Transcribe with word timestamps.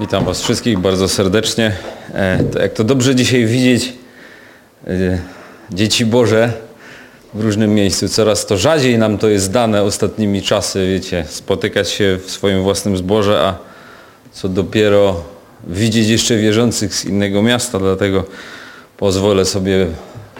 Witam 0.00 0.24
Was 0.24 0.42
wszystkich 0.42 0.78
bardzo 0.78 1.08
serdecznie. 1.08 1.76
E, 2.14 2.44
to 2.52 2.58
jak 2.58 2.72
to 2.72 2.84
dobrze 2.84 3.14
dzisiaj 3.14 3.46
widzieć 3.46 3.92
e, 4.86 5.18
dzieci 5.70 6.06
Boże 6.06 6.52
w 7.34 7.40
różnym 7.40 7.74
miejscu. 7.74 8.08
Coraz 8.08 8.46
to 8.46 8.58
rzadziej 8.58 8.98
nam 8.98 9.18
to 9.18 9.28
jest 9.28 9.52
dane 9.52 9.82
ostatnimi 9.82 10.42
czasy, 10.42 10.86
wiecie, 10.86 11.24
spotykać 11.28 11.90
się 11.90 12.18
w 12.26 12.30
swoim 12.30 12.62
własnym 12.62 12.96
zborze, 12.96 13.40
a 13.40 13.56
co 14.32 14.48
dopiero 14.48 15.24
widzieć 15.66 16.08
jeszcze 16.08 16.36
wierzących 16.36 16.94
z 16.94 17.04
innego 17.04 17.42
miasta, 17.42 17.78
dlatego 17.78 18.24
pozwolę 18.96 19.44
sobie 19.44 19.86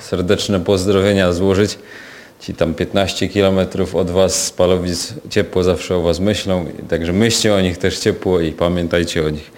serdeczne 0.00 0.61
pozdrowienia 0.61 1.32
złożyć. 1.32 1.79
Ci 2.41 2.55
tam 2.55 2.75
15 2.75 3.29
kilometrów 3.29 3.95
od 3.95 4.11
Was 4.11 4.46
z 4.46 4.50
Palowic 4.50 5.14
ciepło 5.30 5.62
zawsze 5.64 5.96
o 5.96 6.02
Was 6.02 6.20
myślą, 6.20 6.66
także 6.88 7.12
myślcie 7.12 7.55
o 7.55 7.61
nich 7.61 7.79
też 7.79 7.98
ciepło 7.98 8.41
i 8.41 8.52
pamiętajcie 8.52 9.27
o 9.27 9.30
nich. 9.30 9.50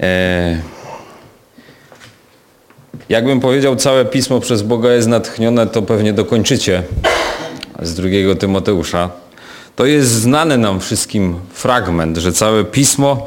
E... 0.00 0.60
Jakbym 3.08 3.40
powiedział, 3.40 3.76
całe 3.76 4.04
pismo 4.04 4.40
przez 4.40 4.62
Boga 4.62 4.92
jest 4.92 5.08
natchnione, 5.08 5.66
to 5.66 5.82
pewnie 5.82 6.12
dokończycie 6.12 6.82
z 7.82 7.94
drugiego 7.94 8.34
Tymoteusza. 8.34 9.10
To 9.76 9.86
jest 9.86 10.10
znany 10.10 10.58
nam 10.58 10.80
wszystkim 10.80 11.36
fragment, 11.52 12.16
że 12.16 12.32
całe 12.32 12.64
pismo 12.64 13.26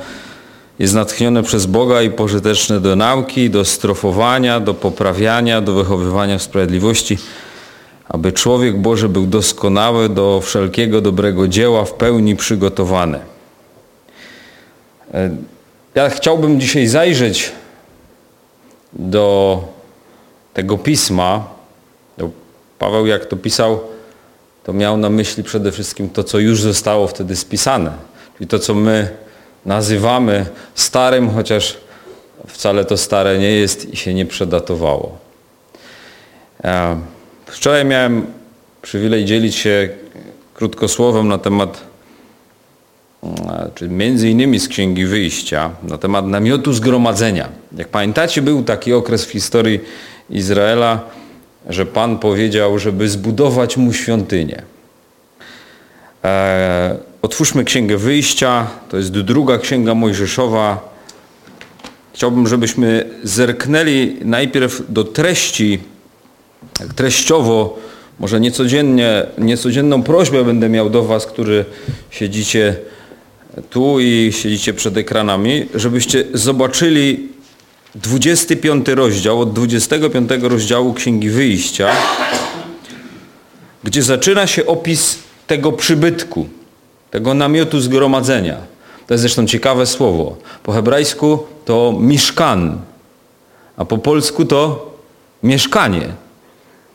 jest 0.80 0.94
natchnione 0.94 1.44
przez 1.44 1.66
Boga 1.66 2.02
i 2.02 2.10
pożyteczne 2.10 2.80
do 2.80 2.96
nauki, 2.96 3.50
do 3.50 3.66
strofowania, 3.66 4.60
do 4.60 4.74
poprawiania, 4.74 5.62
do 5.62 5.74
wychowywania 5.74 6.38
w 6.38 6.42
sprawiedliwości, 6.42 7.18
aby 8.10 8.32
człowiek 8.32 8.78
Boży 8.78 9.10
był 9.10 9.28
doskonały 9.28 10.10
do 10.10 10.42
wszelkiego 10.42 11.02
dobrego 11.02 11.48
dzieła, 11.48 11.86
w 11.86 11.94
pełni 11.94 12.36
przygotowany. 12.36 13.20
E, 15.14 15.30
ja 15.96 16.10
chciałbym 16.10 16.60
dzisiaj 16.60 16.88
zajrzeć 16.88 17.52
do 18.94 19.64
tego 20.54 20.78
pisma. 20.78 21.48
Paweł 22.80 23.06
jak 23.06 23.26
to 23.26 23.36
pisał, 23.36 23.80
to 24.64 24.74
miał 24.74 24.98
na 24.98 25.10
myśli 25.10 25.44
przede 25.44 25.72
wszystkim 25.72 26.10
to, 26.10 26.24
co 26.24 26.40
już 26.40 26.62
zostało 26.62 27.08
wtedy 27.08 27.36
spisane. 27.36 27.92
Czyli 28.38 28.48
to, 28.48 28.60
co 28.60 28.74
my 28.74 29.10
nazywamy 29.66 30.46
starym, 30.76 31.30
chociaż 31.30 31.78
wcale 32.48 32.86
to 32.86 32.98
stare 32.98 33.40
nie 33.40 33.52
jest 33.52 33.94
i 33.94 33.98
się 33.98 34.14
nie 34.14 34.26
przedatowało. 34.26 35.18
Wczoraj 37.48 37.86
miałem 37.86 38.26
przywilej 38.82 39.26
dzielić 39.26 39.56
się 39.56 39.90
krótkosłowem 40.54 41.28
na 41.28 41.38
temat, 41.38 41.84
e, 43.24 43.70
czy 43.76 43.90
między 43.90 44.30
innymi 44.30 44.60
z 44.60 44.68
Księgi 44.68 45.06
Wyjścia, 45.06 45.70
na 45.84 45.98
temat 45.98 46.26
namiotu 46.26 46.74
zgromadzenia. 46.74 47.50
Jak 47.78 47.88
pamiętacie, 47.88 48.42
był 48.42 48.64
taki 48.64 48.94
okres 48.94 49.26
w 49.26 49.32
historii 49.32 49.80
Izraela, 50.30 51.02
że 51.70 51.86
Pan 51.86 52.20
powiedział, 52.20 52.80
żeby 52.80 53.10
zbudować 53.10 53.78
mu 53.78 53.94
świątynię. 53.94 54.62
E, 56.24 56.98
otwórzmy 57.22 57.64
Księgę 57.64 57.98
Wyjścia, 57.98 58.68
to 58.90 58.98
jest 58.98 59.12
druga 59.12 59.58
Księga 59.58 59.96
Mojżeszowa. 59.96 60.98
Chciałbym, 62.14 62.48
żebyśmy 62.48 63.10
zerknęli 63.24 64.18
najpierw 64.22 64.82
do 64.90 65.04
treści, 65.04 65.80
treściowo, 66.96 67.80
może 68.20 68.40
niecodziennie, 68.40 69.26
niecodzienną 69.38 70.04
prośbę 70.04 70.44
będę 70.44 70.70
miał 70.70 70.90
do 70.90 71.04
Was, 71.04 71.26
którzy 71.26 71.66
siedzicie 72.10 72.76
tu 73.70 74.00
i 74.00 74.34
siedzicie 74.34 74.74
przed 74.74 74.98
ekranami, 74.98 75.66
żebyście 75.76 76.24
zobaczyli 76.34 77.30
25 77.96 78.88
rozdział, 78.88 79.42
od 79.42 79.54
25 79.54 80.32
rozdziału 80.42 80.94
Księgi 80.94 81.30
Wyjścia, 81.30 81.90
gdzie 83.84 84.04
zaczyna 84.04 84.48
się 84.48 84.66
opis 84.66 85.20
tego 85.48 85.72
przybytku, 85.72 86.48
tego 87.12 87.34
namiotu 87.34 87.82
zgromadzenia. 87.82 88.58
To 89.08 89.14
jest 89.14 89.22
zresztą 89.22 89.46
ciekawe 89.46 89.86
słowo. 89.86 90.38
Po 90.64 90.72
hebrajsku 90.72 91.40
to 91.66 91.94
miszkan, 92.00 92.82
a 93.78 93.86
po 93.86 93.98
polsku 93.98 94.46
to 94.46 94.92
mieszkanie. 95.44 96.27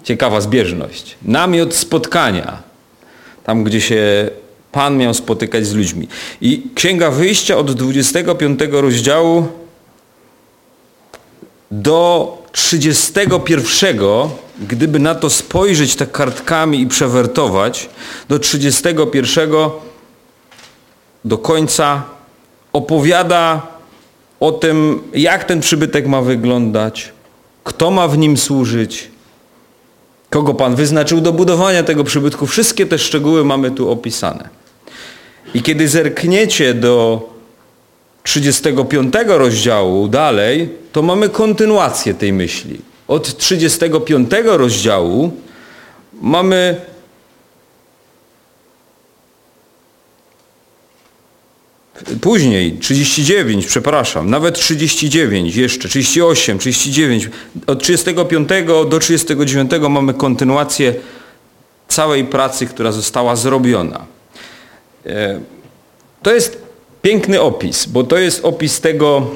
Ciekawa 0.05 0.41
zbieżność. 0.41 1.17
Namiot 1.23 1.75
spotkania. 1.75 2.63
Tam, 3.45 3.65
gdzie 3.65 3.81
się 3.81 4.31
Pan 4.73 4.97
miał 4.97 5.15
spotykać 5.15 5.67
z 5.67 5.75
ludźmi. 5.75 6.09
I 6.41 6.63
Księga 6.75 7.11
Wyjścia 7.11 7.57
od 7.57 7.73
25 7.73 8.61
rozdziału 8.71 9.49
do 11.71 12.39
31, 12.53 13.99
gdyby 14.69 14.99
na 14.99 15.15
to 15.15 15.31
spojrzeć 15.31 15.97
tak 15.97 16.13
kartkami 16.13 16.81
i 16.81 16.87
przewertować, 16.87 17.89
do 18.29 18.39
31 18.39 19.51
do 21.25 21.39
końca 21.39 22.03
opowiada 22.73 23.67
o 24.41 24.53
tym, 24.53 25.03
jak 25.15 25.45
ten 25.45 25.61
przybytek 25.61 26.07
ma 26.07 26.23
wyglądać, 26.23 27.13
kto 27.65 27.91
ma 27.91 28.09
w 28.09 28.19
nim 28.19 28.37
służyć, 28.37 29.11
kogo 30.33 30.55
Pan 30.55 30.75
wyznaczył 30.75 31.21
do 31.21 31.33
budowania 31.33 31.83
tego 31.83 32.05
przybytku. 32.05 32.47
Wszystkie 32.47 32.87
te 32.87 32.99
szczegóły 32.99 33.45
mamy 33.45 33.71
tu 33.71 33.91
opisane. 33.91 34.49
I 35.55 35.63
kiedy 35.63 35.89
zerkniecie 35.89 36.75
do 36.75 37.23
35 38.23 39.15
rozdziału 39.27 40.09
dalej, 40.09 40.69
to 40.93 41.03
mamy 41.03 41.29
kontynuację 41.29 42.15
tej 42.15 42.33
myśli. 42.33 42.81
Od 43.09 43.37
35 43.37 44.31
rozdziału 44.45 45.31
mamy 46.23 46.77
Później 52.21 52.73
39, 52.73 53.67
przepraszam, 53.67 54.31
nawet 54.31 54.55
39 54.55 55.57
jeszcze, 55.57 55.89
38, 55.89 56.59
39. 56.59 57.29
Od 57.67 57.83
35 57.83 58.49
do 58.89 58.99
39 58.99 59.71
mamy 59.91 60.15
kontynuację 60.15 60.95
całej 61.89 62.25
pracy, 62.25 62.67
która 62.67 62.93
została 62.93 63.37
zrobiona. 63.37 64.07
E, 65.07 65.41
to 66.23 66.35
jest 66.35 66.63
piękny 67.03 67.41
opis, 67.41 67.87
bo 67.87 68.05
to 68.05 68.19
jest 68.19 68.45
opis 68.45 68.81
tego, 68.81 69.31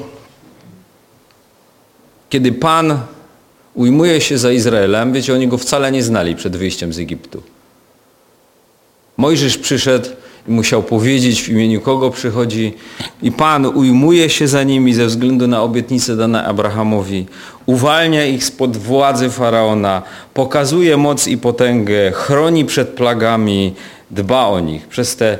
kiedy 2.29 2.51
Pan 2.51 2.99
ujmuje 3.73 4.21
się 4.21 4.37
za 4.37 4.51
Izraelem, 4.51 5.13
wiecie, 5.13 5.33
oni 5.33 5.47
go 5.47 5.57
wcale 5.57 5.91
nie 5.91 6.03
znali 6.03 6.35
przed 6.35 6.55
wyjściem 6.55 6.93
z 6.93 6.99
Egiptu. 6.99 7.43
Mojżesz 9.17 9.57
przyszedł 9.57 10.09
musiał 10.47 10.83
powiedzieć 10.83 11.41
w 11.43 11.49
imieniu 11.49 11.81
kogo 11.81 12.11
przychodzi. 12.11 12.73
I 13.21 13.31
Pan 13.31 13.65
ujmuje 13.65 14.29
się 14.29 14.47
za 14.47 14.63
nimi 14.63 14.93
ze 14.93 15.05
względu 15.05 15.47
na 15.47 15.61
obietnicę 15.61 16.15
dane 16.15 16.45
Abrahamowi, 16.45 17.25
uwalnia 17.65 18.25
ich 18.25 18.45
spod 18.45 18.77
władzy 18.77 19.29
Faraona, 19.29 20.01
pokazuje 20.33 20.97
moc 20.97 21.27
i 21.27 21.37
potęgę, 21.37 22.11
chroni 22.11 22.65
przed 22.65 22.89
plagami, 22.89 23.73
dba 24.11 24.47
o 24.47 24.59
nich. 24.59 24.87
Przez 24.87 25.15
te 25.15 25.37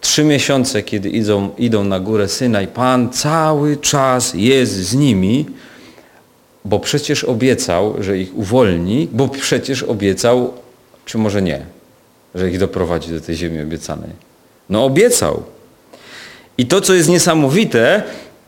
trzy 0.00 0.24
miesiące, 0.24 0.82
kiedy 0.82 1.08
idą, 1.08 1.50
idą 1.58 1.84
na 1.84 2.00
górę 2.00 2.28
Synaj, 2.28 2.66
Pan 2.66 3.10
cały 3.10 3.76
czas 3.76 4.34
jest 4.34 4.72
z 4.72 4.94
nimi, 4.94 5.46
bo 6.64 6.78
przecież 6.78 7.24
obiecał, 7.24 7.94
że 8.00 8.18
ich 8.18 8.38
uwolni, 8.38 9.08
bo 9.12 9.28
przecież 9.28 9.82
obiecał, 9.82 10.52
czy 11.04 11.18
może 11.18 11.42
nie, 11.42 11.60
że 12.34 12.50
ich 12.50 12.58
doprowadzi 12.58 13.10
do 13.10 13.20
tej 13.20 13.36
ziemi 13.36 13.62
obiecanej. 13.62 14.27
No 14.70 14.84
obiecał. 14.84 15.42
I 16.58 16.66
to, 16.66 16.80
co 16.80 16.94
jest 16.94 17.08
niesamowite, 17.08 18.02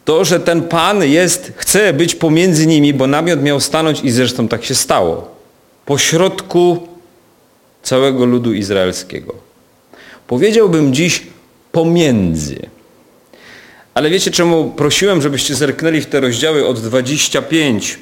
to, 0.04 0.25
że 0.25 0.40
ten 0.40 0.62
Pan 0.62 1.05
jest, 1.05 1.52
chce 1.56 1.93
być 1.93 2.14
pomiędzy 2.14 2.67
nimi, 2.67 2.94
bo 2.94 3.06
namiot 3.06 3.43
miał 3.43 3.61
stanąć 3.61 4.00
i 4.00 4.11
zresztą 4.11 4.49
tak 4.49 4.64
się 4.64 4.75
stało. 4.75 5.34
Pośrodku 5.87 6.88
całego 7.82 8.25
ludu 8.25 8.52
izraelskiego. 8.52 9.34
Powiedziałbym 10.26 10.94
dziś 10.94 11.22
pomiędzy. 11.72 12.56
Ale 13.94 14.11
wiecie 14.11 14.31
czemu 14.31 14.70
prosiłem, 14.70 15.22
żebyście 15.22 15.55
zerknęli 15.55 16.00
w 16.00 16.06
te 16.06 16.20
rozdziały 16.20 16.67
od 16.67 16.81
25 16.81 17.99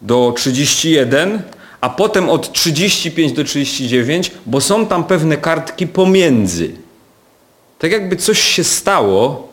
do 0.00 0.32
31, 0.36 1.42
a 1.80 1.90
potem 1.90 2.28
od 2.28 2.52
35 2.52 3.32
do 3.32 3.44
39, 3.44 4.30
bo 4.46 4.60
są 4.60 4.86
tam 4.86 5.04
pewne 5.04 5.36
kartki 5.36 5.86
pomiędzy. 5.86 6.70
Tak 7.78 7.92
jakby 7.92 8.16
coś 8.16 8.40
się 8.40 8.64
stało 8.64 9.48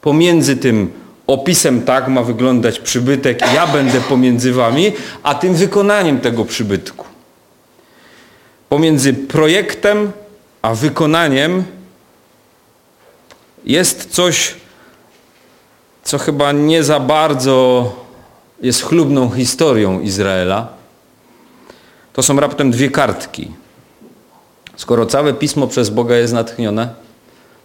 pomiędzy 0.00 0.56
tym 0.56 0.92
opisem 1.26 1.82
tak 1.82 2.08
ma 2.08 2.22
wyglądać 2.22 2.78
przybytek, 2.78 3.40
ja 3.54 3.66
będę 3.66 4.00
pomiędzy 4.00 4.52
wami, 4.52 4.92
a 5.22 5.34
tym 5.34 5.54
wykonaniem 5.54 6.20
tego 6.20 6.44
przybytku. 6.44 7.04
Pomiędzy 8.68 9.14
projektem 9.14 10.12
a 10.62 10.74
wykonaniem 10.74 11.64
jest 13.64 14.10
coś 14.10 14.54
co 16.02 16.18
chyba 16.18 16.52
nie 16.52 16.84
za 16.84 17.00
bardzo 17.00 17.92
jest 18.60 18.82
chlubną 18.82 19.30
historią 19.30 20.00
Izraela, 20.00 20.68
to 22.12 22.22
są 22.22 22.40
raptem 22.40 22.70
dwie 22.70 22.90
kartki. 22.90 23.50
Skoro 24.76 25.06
całe 25.06 25.34
pismo 25.34 25.66
przez 25.66 25.90
Boga 25.90 26.16
jest 26.16 26.32
natchnione, 26.32 26.94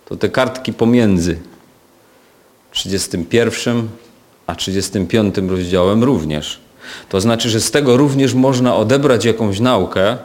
to 0.06 0.16
te 0.16 0.30
kartki 0.30 0.74
pomiędzy 0.74 1.40
31 2.72 3.88
a 4.48 4.56
35 4.56 5.36
rozdziałem 5.48 6.04
również. 6.04 6.60
To 7.10 7.22
znaczy, 7.22 7.50
że 7.50 7.62
z 7.62 7.72
tego 7.72 7.98
również 7.98 8.34
można 8.34 8.75
odebrać 8.75 9.25
jakąś 9.25 9.60
naukę, 9.60 10.18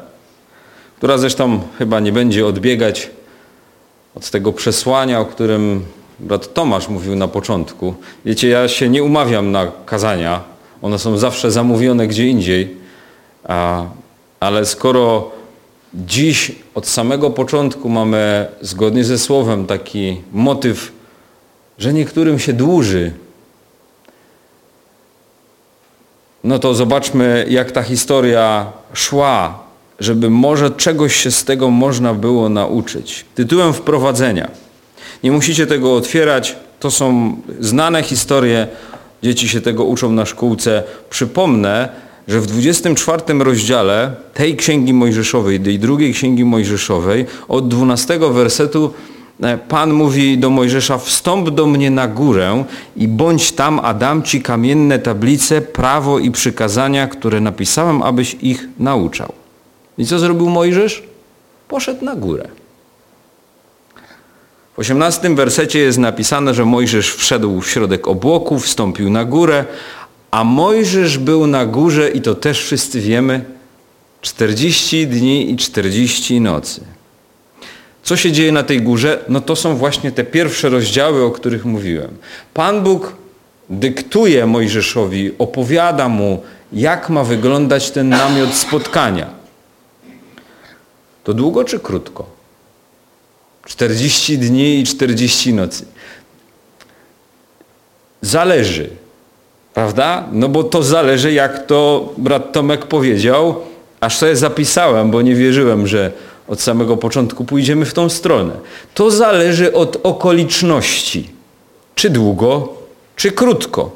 która 0.97 1.19
zresztą 1.19 1.61
chyba 1.79 2.01
nie 2.01 2.13
będzie 2.13 2.47
odbiegać 2.47 3.11
od 4.15 4.31
tego 4.31 4.53
przesłania, 4.53 5.21
o 5.21 5.25
którym 5.25 5.85
brat 6.21 6.55
Tomasz 6.55 6.89
mówił 6.89 7.17
na 7.17 7.29
początku. 7.29 7.95
Wiecie, 8.25 8.49
ja 8.49 8.69
się 8.69 8.89
nie 8.89 9.03
umawiam 9.03 9.53
na 9.53 9.73
kazania, 9.87 10.41
one 10.83 10.99
są 10.99 11.19
zawsze 11.19 11.51
zamówione 11.51 12.07
gdzie 12.07 12.27
indziej, 12.27 12.77
a, 13.45 13.85
ale 14.41 14.67
skoro 14.67 15.31
dziś 15.95 16.53
od 16.75 16.87
samego 16.87 17.31
początku 17.31 17.89
mamy 17.89 18.47
zgodnie 18.61 19.05
ze 19.05 19.19
słowem 19.19 19.67
taki 19.67 20.21
motyw, 20.33 20.93
że 21.79 21.93
niektórym 21.93 22.39
się 22.39 22.53
dłuży, 22.53 23.13
no 26.45 26.59
to 26.59 26.75
zobaczmy 26.75 27.47
jak 27.49 27.73
ta 27.73 27.83
historia 27.83 28.73
szła, 28.93 29.59
żeby 30.01 30.31
może 30.31 30.71
czegoś 30.71 31.17
się 31.17 31.31
z 31.31 31.45
tego 31.45 31.71
można 31.71 32.15
było 32.15 32.49
nauczyć. 32.49 33.25
Tytułem 33.35 33.73
wprowadzenia. 33.73 34.51
Nie 35.23 35.33
musicie 35.33 35.67
tego 35.67 35.95
otwierać, 35.95 36.57
to 36.81 36.91
są 36.91 37.37
znane 37.61 38.03
historie, 38.03 38.69
dzieci 39.23 39.49
się 39.49 39.61
tego 39.61 39.85
uczą 39.85 40.13
na 40.13 40.27
szkółce. 40.27 40.83
Przypomnę, 41.11 41.89
że 42.31 42.41
w 42.41 42.47
24 42.47 43.23
rozdziale 43.39 44.13
tej 44.35 44.57
Księgi 44.57 44.93
Mojżeszowej, 44.93 45.61
tej 45.61 45.79
drugiej 45.79 46.13
Księgi 46.13 46.45
Mojżeszowej, 46.45 47.27
od 47.49 47.69
12 47.69 48.19
wersetu 48.19 48.93
e, 49.43 49.59
Pan 49.59 49.93
mówi 49.93 50.39
do 50.39 50.51
Mojżesza, 50.51 50.99
wstąp 50.99 51.51
do 51.51 51.67
mnie 51.67 51.91
na 51.91 52.09
górę 52.09 52.65
i 52.97 53.09
bądź 53.09 53.53
tam, 53.53 53.81
a 53.83 53.95
dam 53.95 54.23
ci 54.23 54.43
kamienne 54.43 54.99
tablice, 54.99 55.61
prawo 55.61 56.19
i 56.19 56.31
przykazania, 56.31 57.09
które 57.09 57.41
napisałem, 57.41 58.03
abyś 58.03 58.37
ich 58.43 58.69
nauczał. 58.79 59.33
I 59.99 60.07
co 60.07 60.19
zrobił 60.19 60.49
Mojżesz? 60.49 61.03
Poszedł 61.69 62.05
na 62.05 62.17
górę. 62.17 62.49
W 64.77 64.79
18 64.79 65.35
wersecie 65.35 65.79
jest 65.79 65.99
napisane, 65.99 66.55
że 66.55 66.65
Mojżesz 66.65 67.15
wszedł 67.15 67.61
w 67.61 67.71
środek 67.71 68.09
obłoku, 68.09 68.59
wstąpił 68.59 69.11
na 69.11 69.25
górę, 69.25 69.65
a 70.31 70.45
Mojżesz 70.45 71.19
był 71.19 71.47
na 71.47 71.67
górze, 71.67 72.11
i 72.11 72.21
to 72.21 72.35
też 72.35 72.63
wszyscy 72.63 73.01
wiemy, 73.01 73.45
40 74.21 75.07
dni 75.07 75.51
i 75.51 75.57
40 75.57 76.41
nocy. 76.41 76.81
Co 78.03 78.17
się 78.17 78.33
dzieje 78.33 78.53
na 78.53 78.63
tej 78.63 78.83
górze? 78.83 79.25
No 79.29 79.41
to 79.41 79.57
są 79.57 79.77
właśnie 79.77 80.13
te 80.13 80.25
pierwsze 80.25 80.69
rozdziały, 80.69 81.25
o 81.25 81.31
których 81.31 81.65
mówiłem. 81.65 82.17
Pan 82.55 82.83
Bóg 82.83 83.17
dyktuje 83.71 84.47
Mojżeszowi, 84.47 85.33
opowiada 85.39 86.09
mu, 86.09 86.43
jak 86.73 87.11
ma 87.11 87.25
wyglądać 87.25 87.91
ten 87.91 88.09
namiot 88.09 88.55
spotkania. 88.55 89.31
To 91.25 91.35
długo 91.35 91.65
czy 91.65 91.79
krótko? 91.79 92.27
40 93.67 94.39
dni 94.39 94.81
i 94.81 94.85
40 94.85 95.55
nocy. 95.55 95.85
Zależy. 98.23 98.91
Prawda? 99.75 100.25
No 100.33 100.49
bo 100.49 100.65
to 100.65 100.83
zależy, 100.83 101.33
jak 101.33 101.67
to 101.67 102.09
brat 102.19 102.53
Tomek 102.53 102.87
powiedział, 102.87 103.57
aż 104.01 104.19
sobie 104.19 104.37
zapisałem, 104.37 105.11
bo 105.11 105.23
nie 105.23 105.35
wierzyłem, 105.35 105.87
że 105.87 106.13
od 106.49 106.61
samego 106.61 106.97
początku 106.97 107.45
pójdziemy 107.45 107.85
w 107.85 107.95
tą 107.95 108.09
stronę. 108.09 108.53
To 108.95 109.11
zależy 109.11 109.73
od 109.73 109.97
okoliczności. 110.03 111.31
Czy 111.95 112.11
długo, 112.11 112.69
czy 113.17 113.33
krótko. 113.33 113.91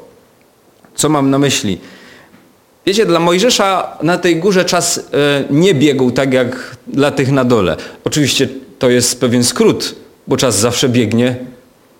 Co 0.95 1.09
mam 1.09 1.29
na 1.29 1.39
myśli? 1.39 1.79
Wiecie, 2.85 3.05
dla 3.05 3.19
Mojżesza 3.19 3.97
na 4.01 4.17
tej 4.17 4.35
górze 4.35 4.65
czas 4.65 4.97
e, 4.97 5.43
nie 5.49 5.73
biegł 5.73 6.11
tak 6.11 6.33
jak 6.33 6.77
dla 6.87 7.11
tych 7.11 7.31
na 7.31 7.43
dole. 7.43 7.77
Oczywiście 8.03 8.47
to 8.79 8.89
jest 8.89 9.19
pewien 9.19 9.43
skrót, 9.43 9.95
bo 10.27 10.37
czas 10.37 10.59
zawsze 10.59 10.89
biegnie 10.89 11.35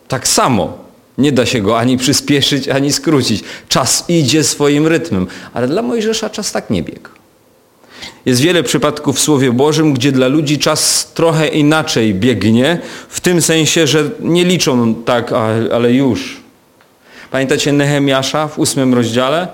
tak 0.07 0.27
samo. 0.27 0.84
Nie 1.17 1.31
da 1.31 1.45
się 1.45 1.61
go 1.61 1.79
ani 1.79 1.97
przyspieszyć, 1.97 2.69
ani 2.69 2.93
skrócić. 2.93 3.43
Czas 3.69 4.05
idzie 4.07 4.43
swoim 4.43 4.87
rytmem, 4.87 5.27
ale 5.53 5.67
dla 5.67 5.81
Mojżesza 5.81 6.29
czas 6.29 6.51
tak 6.51 6.69
nie 6.69 6.83
biegł. 6.83 7.09
Jest 8.25 8.41
wiele 8.41 8.63
przypadków 8.63 9.17
w 9.17 9.21
Słowie 9.21 9.51
Bożym, 9.51 9.93
gdzie 9.93 10.11
dla 10.11 10.27
ludzi 10.27 10.59
czas 10.59 11.11
trochę 11.13 11.47
inaczej 11.47 12.13
biegnie, 12.13 12.79
w 13.09 13.19
tym 13.19 13.41
sensie, 13.41 13.87
że 13.87 14.09
nie 14.19 14.45
liczą 14.45 14.95
tak, 14.95 15.31
ale 15.73 15.93
już. 15.93 16.41
Pamiętacie 17.31 17.71
Nehemiasza 17.73 18.47
w 18.47 18.59
ósmym 18.59 18.93
rozdziale? 18.93 19.47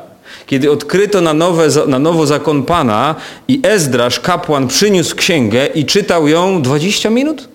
Kiedy 0.46 0.72
odkryto 0.72 1.22
na, 1.22 1.34
nowe, 1.34 1.68
na 1.88 2.00
nowo 2.00 2.26
zakon 2.26 2.64
Pana 2.64 3.16
i 3.48 3.60
Ezdrasz, 3.64 4.20
kapłan, 4.20 4.68
przyniósł 4.68 5.16
księgę 5.16 5.68
i 5.68 5.86
czytał 5.86 6.28
ją 6.28 6.62
20 6.62 7.10
minut? 7.10 7.48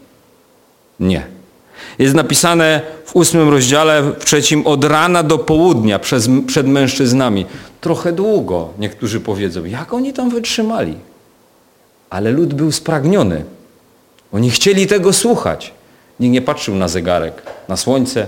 Nie. 1.00 1.35
Jest 1.98 2.14
napisane 2.14 2.80
w 3.04 3.16
ósmym 3.16 3.48
rozdziale, 3.48 4.02
w 4.02 4.24
trzecim, 4.24 4.66
od 4.66 4.84
rana 4.84 5.22
do 5.22 5.38
południa 5.38 5.98
przez, 5.98 6.28
przed 6.46 6.66
mężczyznami. 6.66 7.46
Trochę 7.80 8.12
długo, 8.12 8.68
niektórzy 8.78 9.20
powiedzą. 9.20 9.64
Jak 9.64 9.94
oni 9.94 10.12
tam 10.12 10.30
wytrzymali? 10.30 10.94
Ale 12.10 12.30
lud 12.30 12.54
był 12.54 12.72
spragniony. 12.72 13.44
Oni 14.32 14.50
chcieli 14.50 14.86
tego 14.86 15.12
słuchać. 15.12 15.72
Nikt 16.20 16.32
nie 16.32 16.42
patrzył 16.42 16.74
na 16.74 16.88
zegarek, 16.88 17.42
na 17.68 17.76
słońce, 17.76 18.26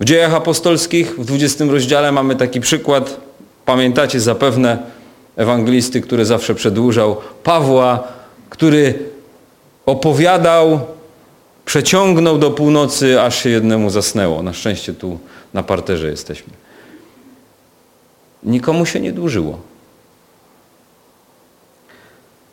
w 0.00 0.04
dziejach 0.04 0.34
apostolskich 0.34 1.20
w 1.20 1.24
20 1.24 1.64
rozdziale 1.64 2.12
mamy 2.12 2.36
taki 2.36 2.60
przykład, 2.60 3.16
pamiętacie 3.64 4.20
zapewne 4.20 4.78
ewangelisty, 5.36 6.00
który 6.00 6.24
zawsze 6.24 6.54
przedłużał, 6.54 7.16
Pawła, 7.42 8.04
który 8.50 8.98
opowiadał, 9.86 10.80
przeciągnął 11.66 12.38
do 12.38 12.50
północy, 12.50 13.20
aż 13.20 13.42
się 13.42 13.50
jednemu 13.50 13.90
zasnęło. 13.90 14.42
Na 14.42 14.52
szczęście 14.52 14.94
tu 14.94 15.18
na 15.54 15.62
parterze 15.62 16.10
jesteśmy. 16.10 16.52
Nikomu 18.42 18.86
się 18.86 19.00
nie 19.00 19.12
dłużyło. 19.12 19.58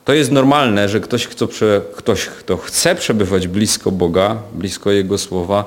To 0.05 0.13
jest 0.13 0.31
normalne, 0.31 0.89
że 0.89 0.99
ktoś, 0.99 1.27
kto, 1.27 1.47
ktoś, 1.95 2.25
kto 2.25 2.57
chce 2.57 2.95
przebywać 2.95 3.47
blisko 3.47 3.91
Boga, 3.91 4.37
blisko 4.53 4.91
Jego 4.91 5.17
Słowa, 5.17 5.65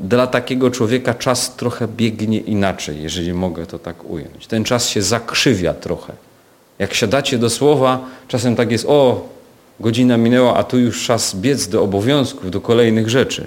dla 0.00 0.26
takiego 0.26 0.70
człowieka 0.70 1.14
czas 1.14 1.56
trochę 1.56 1.88
biegnie 1.88 2.38
inaczej, 2.38 3.02
jeżeli 3.02 3.32
mogę 3.32 3.66
to 3.66 3.78
tak 3.78 4.04
ująć. 4.04 4.46
Ten 4.46 4.64
czas 4.64 4.88
się 4.88 5.02
zakrzywia 5.02 5.74
trochę. 5.74 6.12
Jak 6.78 6.94
siadacie 6.94 7.38
do 7.38 7.50
słowa, 7.50 8.00
czasem 8.28 8.56
tak 8.56 8.70
jest, 8.70 8.84
o, 8.88 9.28
godzina 9.80 10.16
minęła, 10.16 10.56
a 10.56 10.64
tu 10.64 10.78
już 10.78 11.06
czas 11.06 11.36
biec 11.36 11.68
do 11.68 11.82
obowiązków, 11.82 12.50
do 12.50 12.60
kolejnych 12.60 13.08
rzeczy. 13.08 13.46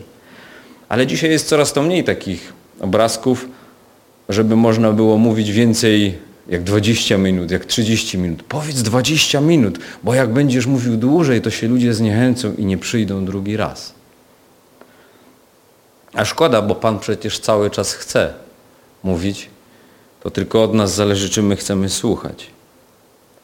Ale 0.90 1.08
dzisiaj 1.08 1.30
jest 1.30 1.48
coraz 1.48 1.74
to 1.74 1.84
mniej 1.84 2.04
takich 2.04 2.54
obrazków, 2.82 3.48
żeby 4.30 4.56
można 4.56 4.92
było 4.92 5.18
mówić 5.18 5.52
więcej 5.52 6.18
jak 6.50 6.64
20 6.64 7.18
minut, 7.18 7.52
jak 7.52 7.66
30 7.66 8.18
minut. 8.18 8.44
Powiedz 8.44 8.82
20 8.82 9.42
minut, 9.42 9.80
bo 10.04 10.14
jak 10.14 10.34
będziesz 10.34 10.66
mówił 10.66 10.98
dłużej, 10.98 11.42
to 11.42 11.52
się 11.52 11.68
ludzie 11.68 11.94
zniechęcą 11.94 12.54
i 12.54 12.66
nie 12.66 12.78
przyjdą 12.78 13.26
drugi 13.26 13.58
raz. 13.58 13.94
A 16.14 16.26
szkoda, 16.26 16.62
bo 16.62 16.76
Pan 16.76 17.00
przecież 17.00 17.40
cały 17.40 17.70
czas 17.70 17.94
chce 17.94 18.34
mówić, 19.04 19.50
to 20.24 20.32
tylko 20.32 20.64
od 20.64 20.74
nas 20.74 20.96
zależy, 20.96 21.30
czy 21.30 21.42
my 21.42 21.56
chcemy 21.56 21.90
słuchać. 21.90 22.48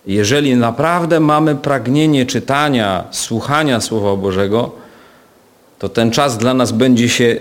Jeżeli 0.05 0.55
naprawdę 0.55 1.19
mamy 1.19 1.55
pragnienie 1.55 2.25
czytania, 2.25 3.03
słuchania 3.11 3.81
Słowa 3.81 4.15
Bożego, 4.15 4.71
to 5.79 5.89
ten 5.89 6.11
czas 6.11 6.37
dla 6.37 6.53
nas 6.53 6.71
będzie 6.71 7.09
się 7.09 7.37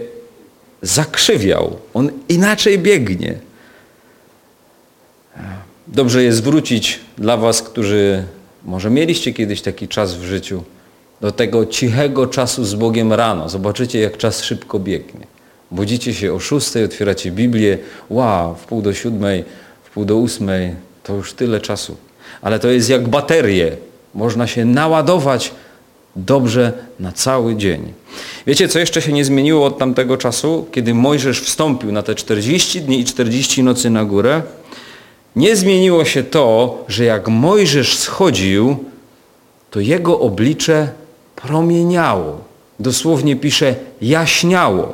zakrzywiał. 0.83 1.77
On 1.95 2.11
inaczej 2.29 2.79
biegnie. 2.79 3.35
Dobrze 5.89 6.23
jest 6.23 6.43
wrócić 6.43 7.01
dla 7.19 7.37
Was, 7.37 7.63
którzy 7.63 8.25
może 8.65 8.91
mieliście 8.91 9.33
kiedyś 9.33 9.63
taki 9.63 9.89
czas 9.89 10.15
w 10.15 10.23
życiu, 10.23 10.63
do 11.21 11.33
tego 11.33 11.67
cichego 11.67 12.27
czasu 12.27 12.65
z 12.65 12.75
Bogiem 12.75 13.13
rano. 13.13 13.49
Zobaczycie, 13.49 14.01
jak 14.01 14.17
czas 14.17 14.43
szybko 14.43 14.79
biegnie. 14.79 15.27
Budzicie 15.71 16.15
się 16.15 16.35
o 16.35 16.41
szóstej, 16.41 16.85
otwieracie 16.85 17.31
Biblię, 17.31 17.79
wow, 18.11 18.55
w 18.55 18.65
pół 18.65 18.83
do 18.83 18.95
siódmej, 18.95 19.45
w 19.85 19.91
pół 19.91 20.05
do 20.05 20.17
ósmej, 20.17 20.75
to 21.03 21.15
już 21.15 21.33
tyle 21.33 21.61
czasu. 21.61 21.97
Ale 22.43 22.59
to 22.59 22.69
jest 22.69 22.89
jak 22.89 23.09
baterie. 23.09 23.77
Można 24.15 24.47
się 24.47 24.65
naładować 24.65 25.53
dobrze 26.17 26.73
na 27.01 27.13
cały 27.13 27.57
dzień. 27.57 27.93
Wiecie, 28.47 28.69
co 28.69 28.79
jeszcze 28.79 29.03
się 29.03 29.13
nie 29.13 29.25
zmieniło 29.25 29.67
od 29.67 29.79
tamtego 29.79 30.17
czasu, 30.17 30.67
kiedy 30.73 30.95
Mojżesz 30.95 31.41
wstąpił 31.41 31.93
na 31.93 32.03
te 32.03 32.15
40 32.15 32.81
dni 32.81 33.01
i 33.01 33.05
40 33.05 33.63
nocy 33.63 33.91
na 33.91 34.05
górę? 34.05 34.43
Nie 35.37 35.57
zmieniło 35.57 36.05
się 36.05 36.23
to, 36.23 36.79
że 36.89 37.05
jak 37.05 37.29
Mojżesz 37.29 37.97
schodził, 37.97 38.77
to 39.71 39.81
jego 39.81 40.21
oblicze 40.21 40.89
promieniało. 41.37 42.41
Dosłownie 42.81 43.37
pisze 43.37 43.75
jaśniało. 44.03 44.93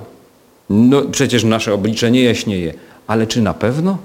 No 0.71 1.03
przecież 1.03 1.45
nasze 1.45 1.75
oblicze 1.75 2.11
nie 2.11 2.23
jaśnieje, 2.25 2.75
ale 3.07 3.27
czy 3.27 3.41
na 3.41 3.55
pewno? 3.55 3.99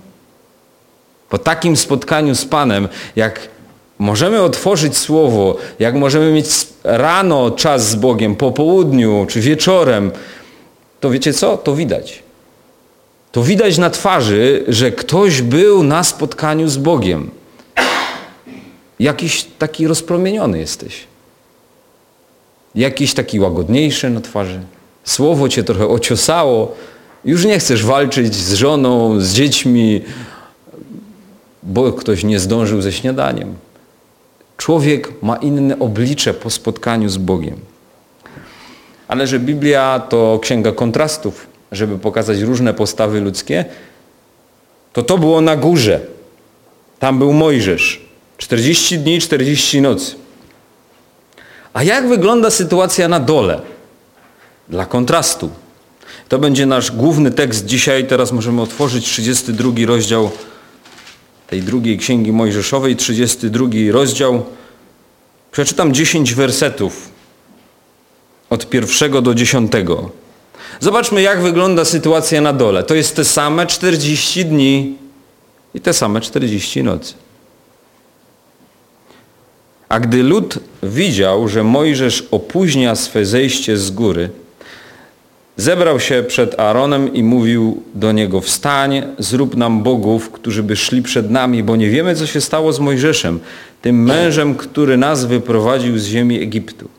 Po 1.31 1.37
takim 1.37 1.77
spotkaniu 1.77 2.35
z 2.35 2.45
Panem, 2.45 2.87
jak 3.15 3.47
możemy 3.99 4.41
otworzyć 4.41 4.97
słowo, 4.97 5.57
jak 5.79 5.95
możemy 5.95 6.31
mieć 6.31 6.47
rano 6.83 7.51
czas 7.51 7.89
z 7.89 7.95
Bogiem, 7.95 8.35
po 8.35 8.51
południu 8.51 9.25
czy 9.29 9.41
wieczorem, 9.41 10.11
to 10.99 11.09
wiecie 11.09 11.33
co? 11.33 11.57
To 11.57 11.75
widać. 11.75 12.23
To 13.31 13.43
widać 13.43 13.77
na 13.77 13.89
twarzy, 13.89 14.63
że 14.67 14.91
ktoś 14.91 15.41
był 15.41 15.83
na 15.83 16.03
spotkaniu 16.03 16.67
z 16.67 16.77
Bogiem. 16.77 17.31
Jakiś 18.99 19.45
taki 19.59 19.87
rozpromieniony 19.87 20.59
jesteś. 20.59 21.03
Jakiś 22.75 23.13
taki 23.13 23.39
łagodniejszy 23.39 24.09
na 24.09 24.21
twarzy. 24.21 24.59
Słowo 25.03 25.49
cię 25.49 25.63
trochę 25.63 25.87
ociosało. 25.87 26.75
Już 27.25 27.45
nie 27.45 27.59
chcesz 27.59 27.85
walczyć 27.85 28.35
z 28.35 28.53
żoną, 28.53 29.19
z 29.19 29.33
dziećmi, 29.33 30.01
bo 31.63 31.93
ktoś 31.93 32.23
nie 32.23 32.39
zdążył 32.39 32.81
ze 32.81 32.91
śniadaniem. 32.91 33.55
Człowiek 34.57 35.11
ma 35.21 35.35
inne 35.35 35.79
oblicze 35.79 36.33
po 36.33 36.49
spotkaniu 36.49 37.09
z 37.09 37.17
Bogiem. 37.17 37.59
Ale 39.07 39.27
że 39.27 39.39
Biblia 39.39 39.99
to 40.09 40.39
księga 40.41 40.71
kontrastów, 40.71 41.47
żeby 41.71 41.99
pokazać 41.99 42.39
różne 42.39 42.73
postawy 42.73 43.21
ludzkie, 43.21 43.65
to 44.93 45.03
to 45.03 45.17
było 45.17 45.41
na 45.41 45.55
górze. 45.55 45.99
Tam 46.99 47.19
był 47.19 47.33
Mojżesz. 47.33 48.01
40 48.37 48.99
dni, 48.99 49.21
40 49.21 49.81
nocy. 49.81 50.15
A 51.73 51.83
jak 51.83 52.07
wygląda 52.07 52.49
sytuacja 52.49 53.07
na 53.07 53.19
dole? 53.19 53.61
Dla 54.69 54.85
kontrastu. 54.85 55.49
To 56.29 56.39
będzie 56.39 56.65
nasz 56.65 56.91
główny 56.91 57.31
tekst 57.31 57.65
dzisiaj. 57.65 58.07
Teraz 58.07 58.31
możemy 58.31 58.61
otworzyć 58.61 59.05
32 59.05 59.71
rozdział 59.85 60.31
tej 61.51 61.61
drugiej 61.61 61.97
księgi 61.97 62.31
Mojżeszowej, 62.31 62.95
32 62.95 63.67
rozdział. 63.91 64.45
Przeczytam 65.51 65.93
10 65.93 66.33
wersetów 66.33 67.09
od 68.49 68.69
pierwszego 68.69 69.21
do 69.21 69.35
dziesiątego. 69.35 70.09
Zobaczmy, 70.79 71.21
jak 71.21 71.41
wygląda 71.41 71.85
sytuacja 71.85 72.41
na 72.41 72.53
dole. 72.53 72.83
To 72.83 72.95
jest 72.95 73.15
te 73.15 73.25
same 73.25 73.67
40 73.67 74.45
dni 74.45 74.97
i 75.73 75.81
te 75.81 75.93
same 75.93 76.21
40 76.21 76.83
nocy. 76.83 77.13
A 79.89 79.99
gdy 79.99 80.23
lud 80.23 80.59
widział, 80.83 81.47
że 81.47 81.63
Mojżesz 81.63 82.27
opóźnia 82.31 82.95
swe 82.95 83.25
zejście 83.25 83.77
z 83.77 83.91
góry, 83.91 84.29
zebrał 85.61 85.99
się 85.99 86.23
przed 86.27 86.59
Aaronem 86.59 87.13
i 87.13 87.23
mówił 87.23 87.83
do 87.95 88.11
niego, 88.11 88.41
wstań, 88.41 89.01
zrób 89.19 89.57
nam 89.57 89.83
bogów, 89.83 90.31
którzy 90.31 90.63
by 90.63 90.75
szli 90.75 91.01
przed 91.01 91.31
nami, 91.31 91.63
bo 91.63 91.75
nie 91.75 91.89
wiemy, 91.89 92.15
co 92.15 92.27
się 92.27 92.41
stało 92.41 92.73
z 92.73 92.79
Mojżeszem, 92.79 93.39
tym 93.81 94.03
mężem, 94.03 94.55
który 94.55 94.97
nas 94.97 95.25
wyprowadził 95.25 95.99
z 95.99 96.05
ziemi 96.05 96.41
Egiptu. 96.41 96.89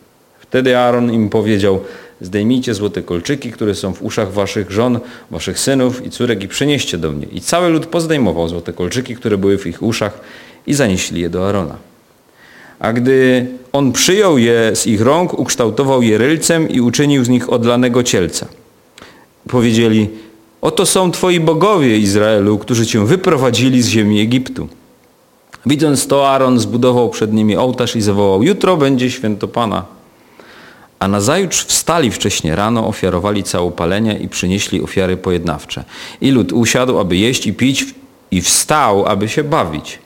Wtedy 0.41 0.79
Aaron 0.79 1.13
im 1.13 1.29
powiedział, 1.29 1.81
zdejmijcie 2.21 2.75
złote 2.75 3.03
kolczyki, 3.03 3.53
które 3.53 3.75
są 3.75 3.95
w 3.95 4.03
uszach 4.03 4.33
waszych 4.33 4.71
żon, 4.71 5.01
waszych 5.31 5.59
synów 5.59 6.07
i 6.07 6.11
córek 6.11 6.45
i 6.45 6.49
przynieście 6.49 6.99
do 6.99 7.13
mnie. 7.13 7.27
I 7.33 7.41
cały 7.41 7.69
lud 7.69 7.87
pozdejmował 7.87 8.49
złote 8.49 8.73
kolczyki, 8.73 9.17
które 9.17 9.39
były 9.39 9.59
w 9.59 9.67
ich 9.67 9.83
uszach 9.83 10.21
i 10.67 10.75
zanieśli 10.75 11.21
je 11.21 11.31
do 11.31 11.49
Arona. 11.49 11.92
A 12.83 12.93
gdy 12.93 13.47
on 13.73 13.93
przyjął 13.93 14.39
je 14.39 14.77
z 14.77 14.87
ich 14.87 15.01
rąk, 15.01 15.39
ukształtował 15.39 16.03
je 16.03 16.19
rylcem 16.19 16.69
i 16.69 16.81
uczynił 16.81 17.25
z 17.25 17.29
nich 17.29 17.53
odlanego 17.53 18.03
cielca. 18.03 18.47
Powiedzieli, 19.49 20.11
oto 20.61 20.87
są 20.87 21.11
twoi 21.11 21.41
bogowie 21.41 21.99
Izraelu, 21.99 22.59
którzy 22.59 22.87
cię 22.87 23.07
wyprowadzili 23.07 23.83
z 23.83 23.89
ziemi 23.89 24.21
Egiptu. 24.21 24.69
Widząc 25.67 26.07
to, 26.07 26.31
Aaron 26.31 26.59
zbudował 26.59 27.11
przed 27.11 27.33
nimi 27.33 27.57
ołtarz 27.57 27.97
i 27.97 28.03
zawołał, 28.03 28.43
jutro 28.43 28.77
będzie 28.77 29.11
święto 29.11 29.49
Pana. 29.49 29.85
A 30.99 31.09
nazajutrz 31.09 31.65
wstali 31.65 32.11
wcześnie 32.11 32.57
rano, 32.57 32.87
ofiarowali 32.87 33.43
całopalenia 33.43 34.19
i 34.19 34.29
przynieśli 34.29 34.83
ofiary 34.83 35.17
pojednawcze. 35.17 35.85
I 36.21 36.31
lud 36.31 36.53
usiadł, 36.53 36.99
aby 36.99 37.17
jeść 37.17 37.47
i 37.47 37.53
pić 37.53 37.85
i 38.31 38.41
wstał, 38.41 39.07
aby 39.07 39.29
się 39.29 39.45
bawić. 39.45 39.99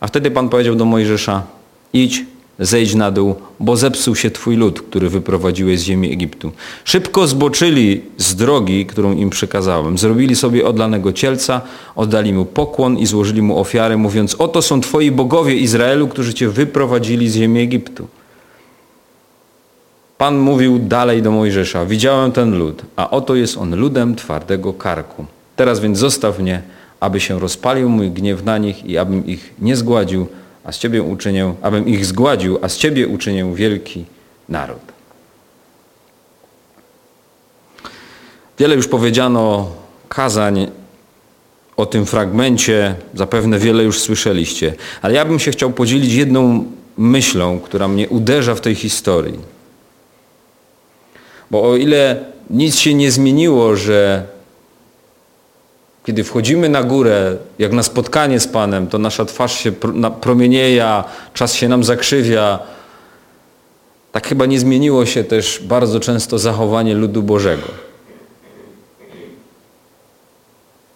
A 0.00 0.06
wtedy 0.06 0.30
Pan 0.30 0.48
powiedział 0.48 0.74
do 0.74 0.84
Mojżesza, 0.84 1.57
idź, 1.92 2.24
zejdź 2.58 2.94
na 2.94 3.10
dół, 3.10 3.34
bo 3.60 3.76
zepsuł 3.76 4.16
się 4.16 4.30
Twój 4.30 4.56
lud, 4.56 4.80
który 4.80 5.08
wyprowadziłeś 5.08 5.80
z 5.80 5.82
ziemi 5.82 6.12
Egiptu. 6.12 6.52
Szybko 6.84 7.26
zboczyli 7.26 8.02
z 8.16 8.34
drogi, 8.34 8.86
którą 8.86 9.12
im 9.12 9.30
przekazałem. 9.30 9.98
Zrobili 9.98 10.36
sobie 10.36 10.66
odlanego 10.66 11.12
cielca, 11.12 11.60
oddali 11.96 12.32
mu 12.32 12.44
pokłon 12.44 12.98
i 12.98 13.06
złożyli 13.06 13.42
mu 13.42 13.58
ofiarę, 13.58 13.96
mówiąc, 13.96 14.34
oto 14.38 14.62
są 14.62 14.80
Twoi 14.80 15.10
bogowie 15.10 15.54
Izraelu, 15.54 16.08
którzy 16.08 16.34
Cię 16.34 16.48
wyprowadzili 16.48 17.28
z 17.28 17.34
ziemi 17.34 17.60
Egiptu. 17.60 18.08
Pan 20.18 20.38
mówił 20.38 20.78
dalej 20.78 21.22
do 21.22 21.30
Mojżesza, 21.30 21.86
widziałem 21.86 22.32
ten 22.32 22.58
lud, 22.58 22.82
a 22.96 23.10
oto 23.10 23.34
jest 23.34 23.56
on 23.56 23.76
ludem 23.76 24.14
twardego 24.14 24.72
karku. 24.72 25.26
Teraz 25.56 25.80
więc 25.80 25.98
zostaw 25.98 26.38
mnie, 26.38 26.62
aby 27.00 27.20
się 27.20 27.38
rozpalił 27.38 27.88
mój 27.88 28.10
gniew 28.10 28.44
na 28.44 28.58
nich 28.58 28.84
i 28.84 28.98
abym 28.98 29.26
ich 29.26 29.54
nie 29.58 29.76
zgładził, 29.76 30.26
a 30.68 30.72
z 30.72 30.78
Ciebie 30.78 31.02
uczynię, 31.02 31.54
abym 31.62 31.88
ich 31.88 32.06
zgładził, 32.06 32.58
a 32.62 32.68
z 32.68 32.76
Ciebie 32.76 33.08
uczynię 33.08 33.54
wielki 33.54 34.04
naród. 34.48 34.80
Wiele 38.58 38.74
już 38.74 38.88
powiedziano 38.88 39.70
kazań 40.08 40.70
o 41.76 41.86
tym 41.86 42.06
fragmencie, 42.06 42.94
zapewne 43.14 43.58
wiele 43.58 43.84
już 43.84 44.00
słyszeliście, 44.00 44.74
ale 45.02 45.14
ja 45.14 45.24
bym 45.24 45.38
się 45.38 45.50
chciał 45.50 45.70
podzielić 45.70 46.14
jedną 46.14 46.64
myślą, 46.98 47.60
która 47.60 47.88
mnie 47.88 48.08
uderza 48.08 48.54
w 48.54 48.60
tej 48.60 48.74
historii. 48.74 49.38
Bo 51.50 51.70
o 51.70 51.76
ile 51.76 52.24
nic 52.50 52.76
się 52.76 52.94
nie 52.94 53.10
zmieniło, 53.10 53.76
że 53.76 54.26
kiedy 56.08 56.24
wchodzimy 56.24 56.68
na 56.68 56.82
górę, 56.82 57.36
jak 57.58 57.72
na 57.72 57.82
spotkanie 57.82 58.40
z 58.40 58.48
Panem, 58.48 58.86
to 58.86 58.98
nasza 58.98 59.24
twarz 59.24 59.58
się 59.58 59.72
promienieja, 60.20 61.04
czas 61.34 61.54
się 61.54 61.68
nam 61.68 61.84
zakrzywia. 61.84 62.58
Tak 64.12 64.28
chyba 64.28 64.46
nie 64.46 64.60
zmieniło 64.60 65.06
się 65.06 65.24
też 65.24 65.60
bardzo 65.62 66.00
często 66.00 66.38
zachowanie 66.38 66.94
ludu 66.94 67.22
Bożego. 67.22 67.68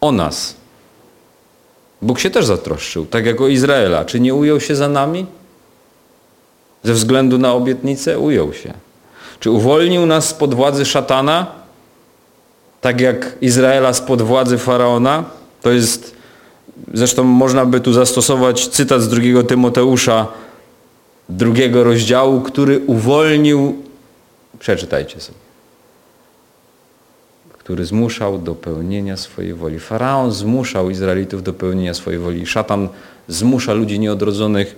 O 0.01 0.13
nas. 0.13 0.57
Bóg 2.03 2.19
się 2.19 2.31
też 2.31 2.47
zatroszczył, 2.47 3.07
tak 3.07 3.27
jak 3.27 3.41
o 3.41 3.49
Izraela. 3.49 4.05
Czy 4.05 4.21
nie 4.21 4.35
ujął 4.35 4.61
się 4.61 4.77
za 4.77 4.89
nami? 4.89 5.27
Ze 6.83 6.93
względu 6.93 7.39
na 7.39 7.53
obietnicę 7.53 8.19
ujął 8.19 8.53
się. 8.53 8.73
Czy 9.41 9.51
uwolnił 9.51 10.07
nas 10.07 10.29
spod 10.29 10.55
władzy 10.55 10.85
szatana? 10.85 11.62
Tak 12.83 13.01
jak 13.01 13.39
Izraela 13.41 13.95
spod 13.95 14.23
władzy 14.23 14.59
Faraona? 14.59 15.25
To 15.63 15.71
jest, 15.71 16.17
zresztą 16.95 17.25
można 17.25 17.67
by 17.67 17.81
tu 17.81 17.93
zastosować 17.93 18.69
cytat 18.69 19.03
z 19.03 19.09
drugiego 19.09 19.43
Tymoteusza, 19.43 20.27
drugiego 21.29 21.85
rozdziału, 21.85 22.41
który 22.41 22.81
uwolnił, 22.87 23.83
przeczytajcie 24.59 25.21
sobie, 25.21 25.39
który 27.59 27.85
zmuszał 27.85 28.39
do 28.39 28.55
pełnienia 28.55 29.17
swojej 29.17 29.55
woli. 29.55 29.79
Faraon 29.79 30.33
zmuszał 30.33 30.91
Izraelitów 30.91 31.43
do 31.43 31.53
pełnienia 31.53 31.95
swojej 31.95 32.21
woli. 32.21 32.47
Szatan 32.47 32.89
zmusza 33.29 33.73
ludzi 33.73 34.01
nieodrodzonych 34.01 34.77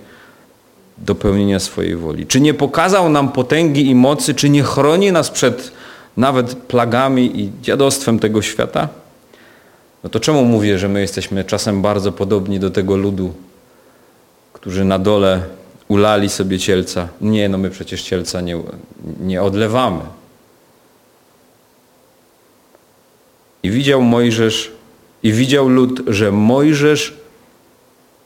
do 0.97 1.15
pełnienia 1.15 1.59
swojej 1.59 1.95
woli? 1.95 2.27
Czy 2.27 2.41
nie 2.41 2.53
pokazał 2.53 3.09
nam 3.09 3.31
potęgi 3.31 3.89
i 3.89 3.95
mocy, 3.95 4.33
czy 4.33 4.49
nie 4.49 4.63
chroni 4.63 5.11
nas 5.11 5.29
przed 5.29 5.71
nawet 6.17 6.55
plagami 6.55 7.41
i 7.41 7.51
dziadostwem 7.61 8.19
tego 8.19 8.41
świata? 8.41 8.89
No 10.03 10.09
to 10.09 10.19
czemu 10.19 10.45
mówię, 10.45 10.79
że 10.79 10.89
my 10.89 11.01
jesteśmy 11.01 11.43
czasem 11.43 11.81
bardzo 11.81 12.11
podobni 12.11 12.59
do 12.59 12.71
tego 12.71 12.97
ludu, 12.97 13.33
którzy 14.53 14.85
na 14.85 14.99
dole 14.99 15.43
ulali 15.87 16.29
sobie 16.29 16.59
cielca? 16.59 17.07
Nie, 17.21 17.49
no 17.49 17.57
my 17.57 17.69
przecież 17.69 18.01
cielca 18.01 18.41
nie, 18.41 18.61
nie 19.19 19.41
odlewamy. 19.41 20.01
I 23.63 23.71
widział 23.71 24.01
Mojżesz, 24.01 24.71
i 25.23 25.33
widział 25.33 25.69
lud, 25.69 26.01
że 26.07 26.31
Mojżesz 26.31 27.13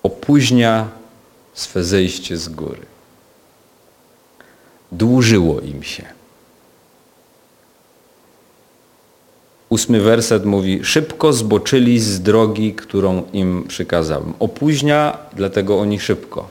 opóźnia 0.03 0.87
swe 1.53 1.83
zejście 1.83 2.37
z 2.37 2.49
góry. 2.49 2.81
Dłużyło 4.91 5.61
im 5.61 5.83
się. 5.83 6.18
Ósmy 9.69 10.01
werset 10.01 10.45
mówi, 10.45 10.79
szybko 10.83 11.33
zboczyli 11.33 11.99
z 11.99 12.21
drogi, 12.21 12.73
którą 12.73 13.23
im 13.33 13.65
przykazałem. 13.67 14.33
Opóźnia, 14.39 15.17
dlatego 15.35 15.79
oni 15.79 15.99
szybko. 15.99 16.49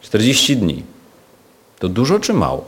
40 0.00 0.56
dni. 0.56 0.82
To 1.78 1.88
dużo 1.88 2.20
czy 2.20 2.32
mało? 2.32 2.64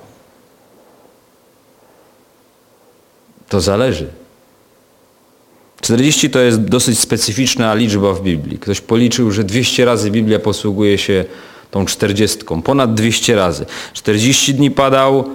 To 3.48 3.60
zależy. 3.60 4.08
40 5.80 6.30
to 6.30 6.38
jest 6.38 6.64
dosyć 6.64 6.98
specyficzna 6.98 7.74
liczba 7.74 8.12
w 8.12 8.22
Biblii. 8.22 8.58
Ktoś 8.58 8.80
policzył, 8.80 9.30
że 9.30 9.44
200 9.44 9.84
razy 9.84 10.10
Biblia 10.10 10.38
posługuje 10.38 10.98
się 10.98 11.24
tą 11.70 11.86
40. 11.86 12.38
Ponad 12.64 12.94
200 12.94 13.36
razy. 13.36 13.66
40 13.92 14.54
dni 14.54 14.70
padał 14.70 15.30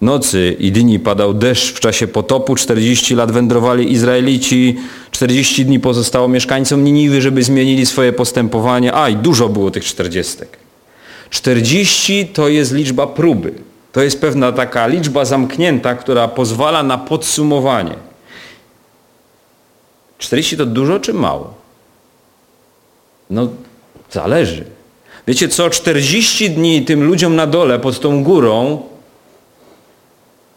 nocy 0.00 0.56
i 0.58 0.72
dni 0.72 0.98
padał 0.98 1.34
deszcz 1.34 1.74
w 1.74 1.80
czasie 1.80 2.06
potopu, 2.06 2.54
40 2.54 3.14
lat 3.14 3.32
wędrowali 3.32 3.92
Izraelici, 3.92 4.76
40 5.10 5.64
dni 5.64 5.80
pozostało 5.80 6.28
mieszkańcom 6.28 6.84
Niniwy, 6.84 7.22
żeby 7.22 7.42
zmienili 7.42 7.86
swoje 7.86 8.12
postępowanie. 8.12 8.94
A 8.94 9.08
i 9.08 9.16
dużo 9.16 9.48
było 9.48 9.70
tych 9.70 9.84
40. 9.84 10.36
40 11.30 12.26
to 12.26 12.48
jest 12.48 12.72
liczba 12.72 13.06
próby. 13.06 13.52
To 13.92 14.02
jest 14.02 14.20
pewna 14.20 14.52
taka 14.52 14.86
liczba 14.86 15.24
zamknięta, 15.24 15.94
która 15.94 16.28
pozwala 16.28 16.82
na 16.82 16.98
podsumowanie. 16.98 17.94
40 20.18 20.56
to 20.56 20.66
dużo 20.66 21.00
czy 21.00 21.12
mało? 21.14 21.54
No, 23.30 23.48
zależy. 24.10 24.64
Wiecie 25.26 25.48
co, 25.48 25.70
40 25.70 26.50
dni 26.50 26.84
tym 26.84 27.04
ludziom 27.04 27.36
na 27.36 27.46
dole, 27.46 27.78
pod 27.78 28.00
tą 28.00 28.24
górą, 28.24 28.82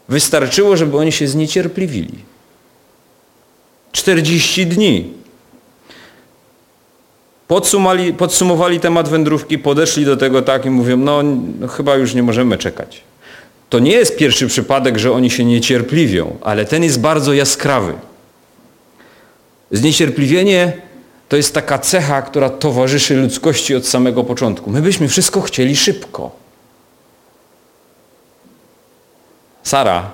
wystarczyło, 0.08 0.76
żeby 0.76 0.98
oni 0.98 1.12
się 1.12 1.28
zniecierpliwili. 1.28 2.18
40 3.92 4.66
dni. 4.66 5.12
Podsumowali, 8.16 8.80
temat 8.80 9.08
wędrówki, 9.08 9.58
podeszli 9.58 10.04
do 10.04 10.16
tego 10.16 10.42
tak 10.42 10.66
i 10.66 10.70
mówią, 10.70 10.96
no, 10.96 11.22
no 11.60 11.68
chyba 11.68 11.96
już 11.96 12.14
nie 12.14 12.22
możemy 12.22 12.58
czekać. 12.58 13.00
To 13.70 13.78
nie 13.78 13.92
jest 13.92 14.16
pierwszy 14.16 14.46
przypadek, 14.46 14.98
że 14.98 15.12
oni 15.12 15.30
się 15.30 15.44
niecierpliwią, 15.44 16.36
ale 16.40 16.64
ten 16.64 16.84
jest 16.84 17.00
bardzo 17.00 17.32
jaskrawy. 17.32 17.94
Zniecierpliwienie 19.70 20.72
to 21.28 21.36
jest 21.36 21.54
taka 21.54 21.78
cecha, 21.78 22.22
która 22.22 22.50
towarzyszy 22.50 23.14
ludzkości 23.14 23.74
od 23.74 23.86
samego 23.86 24.24
początku. 24.24 24.70
My 24.70 24.82
byśmy 24.82 25.08
wszystko 25.08 25.40
chcieli 25.40 25.76
szybko. 25.76 26.47
Sara 29.68 30.10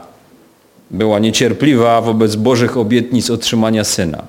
była 0.91 1.19
niecierpliwa 1.19 2.01
wobec 2.01 2.37
Bożych 2.37 2.77
obietnic 2.77 3.31
otrzymania 3.31 3.85
syna. 3.85 4.23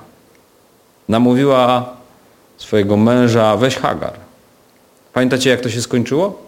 Namówiła 1.08 1.96
swojego 2.56 2.96
męża, 2.96 3.56
weź 3.56 3.76
Hagar. 3.76 4.12
Pamiętacie, 5.12 5.50
jak 5.50 5.60
to 5.60 5.70
się 5.70 5.82
skończyło? 5.82 6.42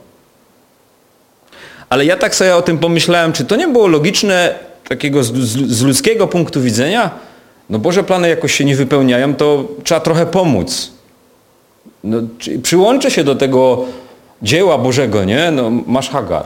Ale 1.89 2.05
ja 2.05 2.17
tak 2.17 2.35
sobie 2.35 2.57
o 2.57 2.63
tym 2.63 2.79
pomyślałem, 2.79 3.33
czy 3.33 3.45
to 3.45 3.57
nie 3.57 3.69
było 3.69 3.87
logiczne 3.87 4.55
takiego 4.89 5.25
z, 5.25 5.83
ludzkiego 5.83 6.27
punktu 6.27 6.61
widzenia? 6.61 7.11
No 7.71 7.79
Boże 7.79 8.05
plany 8.05 8.29
jakoś 8.29 8.53
się 8.53 8.65
nie 8.65 8.77
wypełniają, 8.77 9.35
to 9.35 9.65
trzeba 9.85 10.01
trochę 10.01 10.27
pomóc. 10.27 10.93
No, 12.05 12.19
przyłączę 12.63 13.11
się 13.11 13.25
do 13.25 13.35
tego 13.35 13.85
dzieła 14.43 14.79
Bożego, 14.79 15.25
nie? 15.25 15.51
No, 15.51 15.71
masz 15.87 16.11
Hagar. 16.11 16.45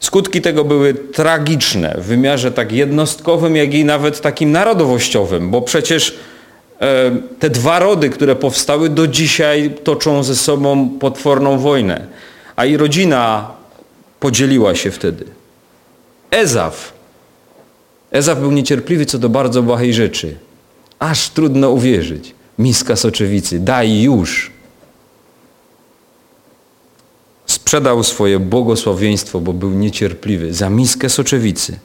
Skutki 0.00 0.40
tego 0.40 0.64
były 0.64 0.94
tragiczne 0.94 1.96
w 1.98 2.04
wymiarze 2.04 2.52
tak 2.52 2.72
jednostkowym, 2.72 3.56
jak 3.56 3.74
i 3.74 3.84
nawet 3.84 4.20
takim 4.20 4.52
narodowościowym, 4.52 5.50
bo 5.50 5.62
przecież 5.62 6.18
e, 6.80 7.10
te 7.38 7.50
dwa 7.50 7.78
rody, 7.78 8.10
które 8.10 8.36
powstały 8.36 8.88
do 8.88 9.06
dzisiaj 9.06 9.74
toczą 9.84 10.22
ze 10.22 10.36
sobą 10.36 10.88
potworną 11.00 11.58
wojnę, 11.58 12.06
a 12.56 12.64
i 12.64 12.76
rodzina 12.76 13.50
podzieliła 14.20 14.74
się 14.74 14.90
wtedy. 14.90 15.24
Ezaf. 16.30 16.92
Ezaf 18.10 18.40
był 18.40 18.52
niecierpliwy 18.52 19.06
co 19.06 19.18
do 19.18 19.28
bardzo 19.28 19.62
błahej 19.62 19.94
rzeczy. 19.94 20.36
Aż 20.98 21.28
trudno 21.28 21.70
uwierzyć. 21.70 22.34
Miska 22.58 22.96
soczewicy, 22.96 23.58
daj 23.58 24.02
już 24.02 24.50
sprzedał 27.66 28.04
swoje 28.04 28.38
błogosławieństwo, 28.38 29.40
bo 29.40 29.52
był 29.52 29.70
niecierpliwy 29.70 30.54
za 30.54 30.70
miskę 30.70 31.08
soczewicy. 31.08 31.78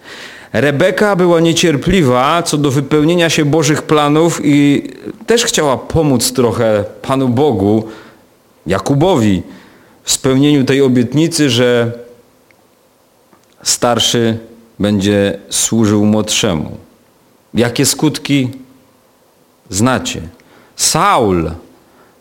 Rebeka 0.53 1.15
była 1.15 1.39
niecierpliwa 1.39 2.43
co 2.43 2.57
do 2.57 2.71
wypełnienia 2.71 3.29
się 3.29 3.45
Bożych 3.45 3.81
planów 3.81 4.41
i 4.43 4.83
też 5.27 5.45
chciała 5.45 5.77
pomóc 5.77 6.33
trochę 6.33 6.83
Panu 7.01 7.29
Bogu, 7.29 7.83
Jakubowi, 8.67 9.43
w 10.03 10.11
spełnieniu 10.11 10.63
tej 10.63 10.81
obietnicy, 10.81 11.49
że 11.49 11.91
starszy 13.63 14.37
będzie 14.79 15.39
służył 15.49 16.05
młodszemu. 16.05 16.77
Jakie 17.53 17.85
skutki 17.85 18.49
znacie? 19.69 20.21
Saul 20.75 21.51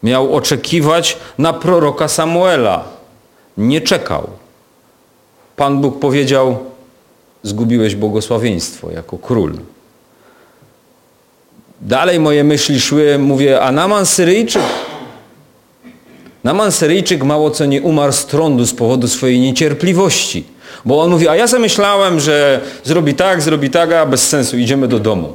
miał 0.02 0.34
oczekiwać 0.36 1.16
na 1.38 1.52
proroka 1.52 2.08
Samuela 2.08 2.99
nie 3.56 3.80
czekał. 3.80 4.26
Pan 5.56 5.80
Bóg 5.80 5.98
powiedział, 5.98 6.58
zgubiłeś 7.42 7.94
błogosławieństwo 7.94 8.90
jako 8.90 9.18
król. 9.18 9.52
Dalej 11.80 12.20
moje 12.20 12.44
myśli 12.44 12.80
szły, 12.80 13.18
mówię, 13.18 13.60
a 13.60 13.72
Naman 13.72 14.06
Syryjczyk? 14.06 14.62
Naman 16.44 16.72
Syryjczyk 16.72 17.24
mało 17.24 17.50
co 17.50 17.66
nie 17.66 17.82
umarł 17.82 18.12
z 18.12 18.26
trądu 18.26 18.66
z 18.66 18.74
powodu 18.74 19.08
swojej 19.08 19.40
niecierpliwości. 19.40 20.44
Bo 20.84 21.02
on 21.02 21.10
mówi, 21.10 21.28
a 21.28 21.36
ja 21.36 21.48
sobie 21.48 21.60
myślałem, 21.60 22.20
że 22.20 22.60
zrobi 22.84 23.14
tak, 23.14 23.42
zrobi 23.42 23.70
tak, 23.70 23.92
a 23.92 24.06
bez 24.06 24.28
sensu, 24.28 24.58
idziemy 24.58 24.88
do 24.88 24.98
domu. 24.98 25.32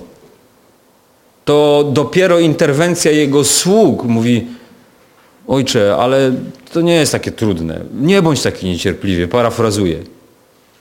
To 1.46 1.84
dopiero 1.92 2.40
interwencja 2.40 3.12
jego 3.12 3.44
sług 3.44 4.04
mówi, 4.04 4.48
Ojcze, 5.48 5.96
ale 5.96 6.32
to 6.74 6.82
nie 6.82 6.94
jest 6.94 7.12
takie 7.12 7.32
trudne. 7.32 7.82
Nie 8.02 8.22
bądź 8.22 8.42
taki 8.42 8.66
niecierpliwy, 8.66 9.28
parafrazuję. 9.28 9.98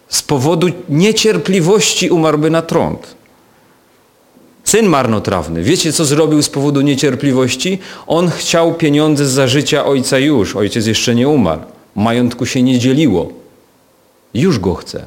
Z 0.09 0.23
powodu 0.23 0.67
niecierpliwości 0.89 2.11
umarłby 2.11 2.51
na 2.51 2.63
trąd. 2.63 3.15
Syn 4.65 4.87
marnotrawny. 4.87 5.63
Wiecie, 5.63 5.93
co 5.93 6.05
zrobił 6.05 6.43
z 6.43 6.49
powodu 6.49 6.81
niecierpliwości? 6.81 7.79
On 8.07 8.31
chciał 8.31 8.75
pieniądze 8.75 9.27
za 9.27 9.47
życia 9.47 9.85
ojca 9.85 10.19
już. 10.19 10.57
Ojciec 10.57 10.87
jeszcze 10.87 11.15
nie 11.15 11.29
umarł. 11.29 11.61
Majątku 11.95 12.47
się 12.47 12.63
nie 12.63 12.79
dzieliło. 12.79 13.33
Już 14.35 14.59
go 14.59 14.75
chce. 14.75 15.05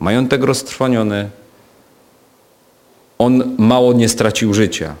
Majątek 0.00 0.42
roztrwaniony. 0.42 1.30
On 3.18 3.56
mało 3.58 3.92
nie 3.92 4.08
stracił 4.08 4.54
życia. 4.54 4.94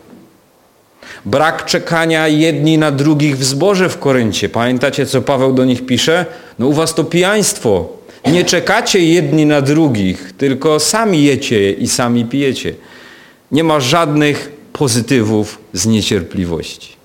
Brak 1.24 1.64
czekania 1.64 2.28
jedni 2.28 2.78
na 2.78 2.90
drugich 2.90 3.38
w 3.38 3.44
zboże 3.44 3.88
w 3.88 3.98
Koryncie. 3.98 4.48
Pamiętacie, 4.48 5.06
co 5.06 5.22
Paweł 5.22 5.52
do 5.52 5.64
nich 5.64 5.86
pisze? 5.86 6.26
No 6.58 6.66
u 6.66 6.72
was 6.72 6.94
to 6.94 7.04
pijaństwo. 7.04 7.88
Nie 8.26 8.44
czekacie 8.44 9.00
jedni 9.00 9.46
na 9.46 9.60
drugich, 9.60 10.32
tylko 10.38 10.80
sami 10.80 11.24
jecie 11.24 11.72
i 11.72 11.88
sami 11.88 12.24
pijecie. 12.24 12.74
Nie 13.52 13.64
ma 13.64 13.80
żadnych 13.80 14.52
pozytywów 14.72 15.58
z 15.72 15.86
niecierpliwości. 15.86 16.96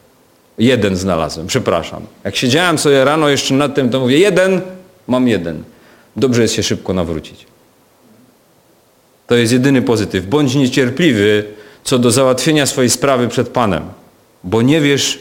Jeden 0.57 0.95
znalazłem, 0.95 1.47
przepraszam. 1.47 2.01
Jak 2.23 2.35
siedziałem 2.35 2.77
sobie 2.77 3.05
rano 3.05 3.29
jeszcze 3.29 3.53
nad 3.53 3.75
tym, 3.75 3.89
to 3.89 3.99
mówię, 3.99 4.19
jeden, 4.19 4.61
mam 5.07 5.27
jeden. 5.27 5.63
Dobrze 6.15 6.41
jest 6.41 6.53
się 6.53 6.63
szybko 6.63 6.93
nawrócić. 6.93 7.45
To 9.27 9.35
jest 9.35 9.53
jedyny 9.53 9.81
pozytyw. 9.81 10.25
Bądź 10.25 10.55
niecierpliwy 10.55 11.43
co 11.83 11.99
do 11.99 12.11
załatwienia 12.11 12.65
swojej 12.65 12.89
sprawy 12.89 13.27
przed 13.27 13.49
Panem 13.49 13.83
bo 14.43 14.61
nie 14.61 14.81
wiesz, 14.81 15.19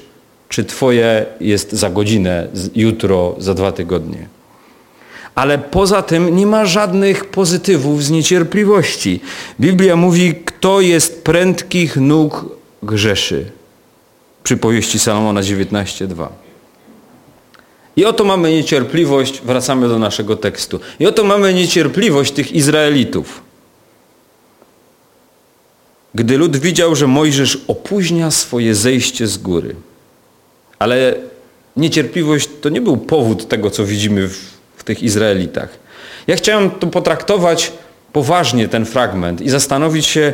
czy 0.48 0.64
Twoje 0.64 1.26
jest 1.40 1.72
za 1.72 1.90
godzinę, 1.90 2.48
jutro, 2.74 3.36
za 3.38 3.54
dwa 3.54 3.72
tygodnie. 3.72 4.28
Ale 5.34 5.58
poza 5.58 6.02
tym 6.02 6.36
nie 6.36 6.46
ma 6.46 6.66
żadnych 6.66 7.24
pozytywów 7.24 8.04
z 8.04 8.10
niecierpliwości. 8.10 9.20
Biblia 9.60 9.96
mówi, 9.96 10.34
kto 10.44 10.80
jest 10.80 11.24
prędkich 11.24 11.96
nóg 11.96 12.46
grzeszy. 12.82 13.50
Przypowieści 14.42 14.98
Salomona 14.98 15.40
19:2. 15.40 16.28
I 17.96 18.04
oto 18.04 18.24
mamy 18.24 18.52
niecierpliwość, 18.52 19.40
wracamy 19.40 19.88
do 19.88 19.98
naszego 19.98 20.36
tekstu. 20.36 20.80
I 21.00 21.06
oto 21.06 21.24
mamy 21.24 21.54
niecierpliwość 21.54 22.32
tych 22.32 22.52
Izraelitów. 22.52 23.49
Gdy 26.14 26.38
lud 26.38 26.56
widział, 26.56 26.96
że 26.96 27.06
Mojżesz 27.06 27.58
opóźnia 27.68 28.30
swoje 28.30 28.74
zejście 28.74 29.26
z 29.26 29.38
góry. 29.38 29.74
Ale 30.78 31.14
Niecierpliwość 31.76 32.48
to 32.60 32.68
nie 32.68 32.80
był 32.80 32.96
powód 32.96 33.48
tego, 33.48 33.70
co 33.70 33.84
widzimy 33.84 34.28
w, 34.28 34.38
w 34.76 34.84
tych 34.84 35.02
Izraelitach. 35.02 35.68
Ja 36.26 36.36
chciałem 36.36 36.70
to 36.70 36.86
potraktować 36.86 37.72
poważnie, 38.12 38.68
ten 38.68 38.86
fragment, 38.86 39.40
i 39.40 39.50
zastanowić 39.50 40.06
się, 40.06 40.32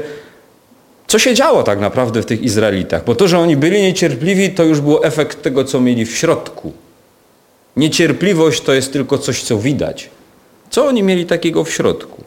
co 1.07 1.19
się 1.19 1.35
działo 1.35 1.63
tak 1.63 1.81
naprawdę 1.81 2.23
w 2.23 2.27
tych 2.27 2.43
Izraelitach. 2.43 3.05
Bo 3.05 3.15
to, 3.15 3.29
że 3.29 3.39
oni 3.39 3.57
byli 3.57 3.83
niecierpliwi, 3.83 4.51
to 4.51 4.65
już 4.65 4.81
był 4.81 5.05
efekt 5.05 5.43
tego, 5.43 5.65
co 5.65 5.81
mieli 5.81 6.05
w 6.05 6.17
środku. 6.17 6.73
Niecierpliwość 7.77 8.61
to 8.61 8.73
jest 8.73 8.93
tylko 8.93 9.19
coś, 9.19 9.43
co 9.43 9.59
widać. 9.59 10.11
Co 10.71 10.87
oni 10.87 11.03
mieli 11.03 11.27
takiego 11.27 11.65
w 11.65 11.71
środku? 11.71 12.25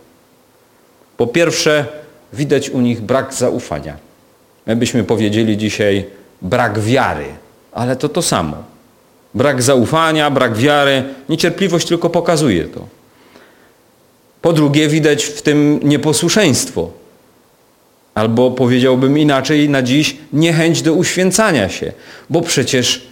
Po 1.18 1.28
pierwsze, 1.28 1.86
widać 2.34 2.70
u 2.70 2.82
nich 2.82 3.02
brak 3.02 3.34
zaufania. 3.34 3.98
My 4.66 4.76
byśmy 4.76 5.04
powiedzieli 5.04 5.58
dzisiaj 5.58 6.06
brak 6.42 6.80
wiary, 6.80 7.26
ale 7.72 7.96
to 7.96 8.10
to 8.10 8.22
samo. 8.22 8.64
Brak 9.34 9.62
zaufania, 9.62 10.32
brak 10.32 10.58
wiary, 10.58 11.04
niecierpliwość 11.30 11.88
tylko 11.88 12.10
pokazuje 12.10 12.66
to. 12.66 12.88
Po 14.42 14.54
drugie, 14.54 14.88
widać 14.88 15.24
w 15.24 15.42
tym 15.42 15.80
nieposłuszeństwo. 15.84 16.92
Albo 18.16 18.52
powiedziałbym 18.52 19.18
inaczej 19.18 19.70
na 19.70 19.82
dziś, 19.82 20.18
niechęć 20.34 20.82
do 20.82 20.94
uświęcania 20.94 21.70
się. 21.70 21.92
Bo 22.30 22.42
przecież 22.42 23.08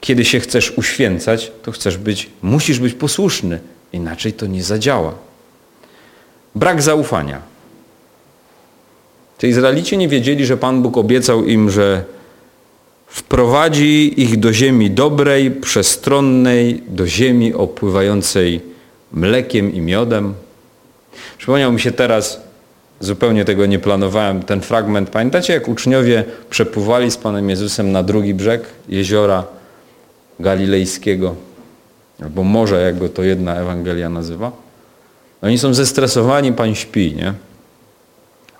kiedy 0.00 0.24
się 0.24 0.40
chcesz 0.40 0.70
uświęcać, 0.78 1.52
to 1.62 1.72
chcesz 1.72 1.96
być, 1.96 2.30
musisz 2.42 2.78
być 2.78 2.94
posłuszny. 2.94 3.60
Inaczej 3.92 4.32
to 4.32 4.46
nie 4.46 4.62
zadziała. 4.62 5.14
Brak 6.54 6.82
zaufania. 6.82 7.51
Ci 9.42 9.48
Izraelici 9.48 9.98
nie 9.98 10.08
wiedzieli, 10.08 10.46
że 10.46 10.56
Pan 10.56 10.82
Bóg 10.82 10.96
obiecał 10.96 11.44
im, 11.44 11.70
że 11.70 12.04
wprowadzi 13.06 14.22
ich 14.22 14.38
do 14.38 14.52
ziemi 14.52 14.90
dobrej, 14.90 15.50
przestronnej, 15.50 16.82
do 16.88 17.06
ziemi 17.06 17.54
opływającej 17.54 18.60
mlekiem 19.12 19.74
i 19.74 19.80
miodem. 19.80 20.34
Przypomniał 21.38 21.72
mi 21.72 21.80
się 21.80 21.92
teraz, 21.92 22.40
zupełnie 23.00 23.44
tego 23.44 23.66
nie 23.66 23.78
planowałem, 23.78 24.42
ten 24.42 24.60
fragment. 24.60 25.10
Pamiętacie, 25.10 25.52
jak 25.52 25.68
uczniowie 25.68 26.24
przepływali 26.50 27.10
z 27.10 27.16
Panem 27.16 27.50
Jezusem 27.50 27.92
na 27.92 28.02
drugi 28.02 28.34
brzeg 28.34 28.62
jeziora 28.88 29.44
Galilejskiego? 30.40 31.34
Albo 32.22 32.44
morze, 32.44 32.82
jak 32.82 32.98
go 32.98 33.08
to 33.08 33.22
jedna 33.22 33.56
Ewangelia 33.56 34.08
nazywa. 34.08 34.52
Oni 35.42 35.58
są 35.58 35.74
zestresowani, 35.74 36.52
Pan 36.52 36.74
śpi, 36.74 37.14
nie? 37.16 37.34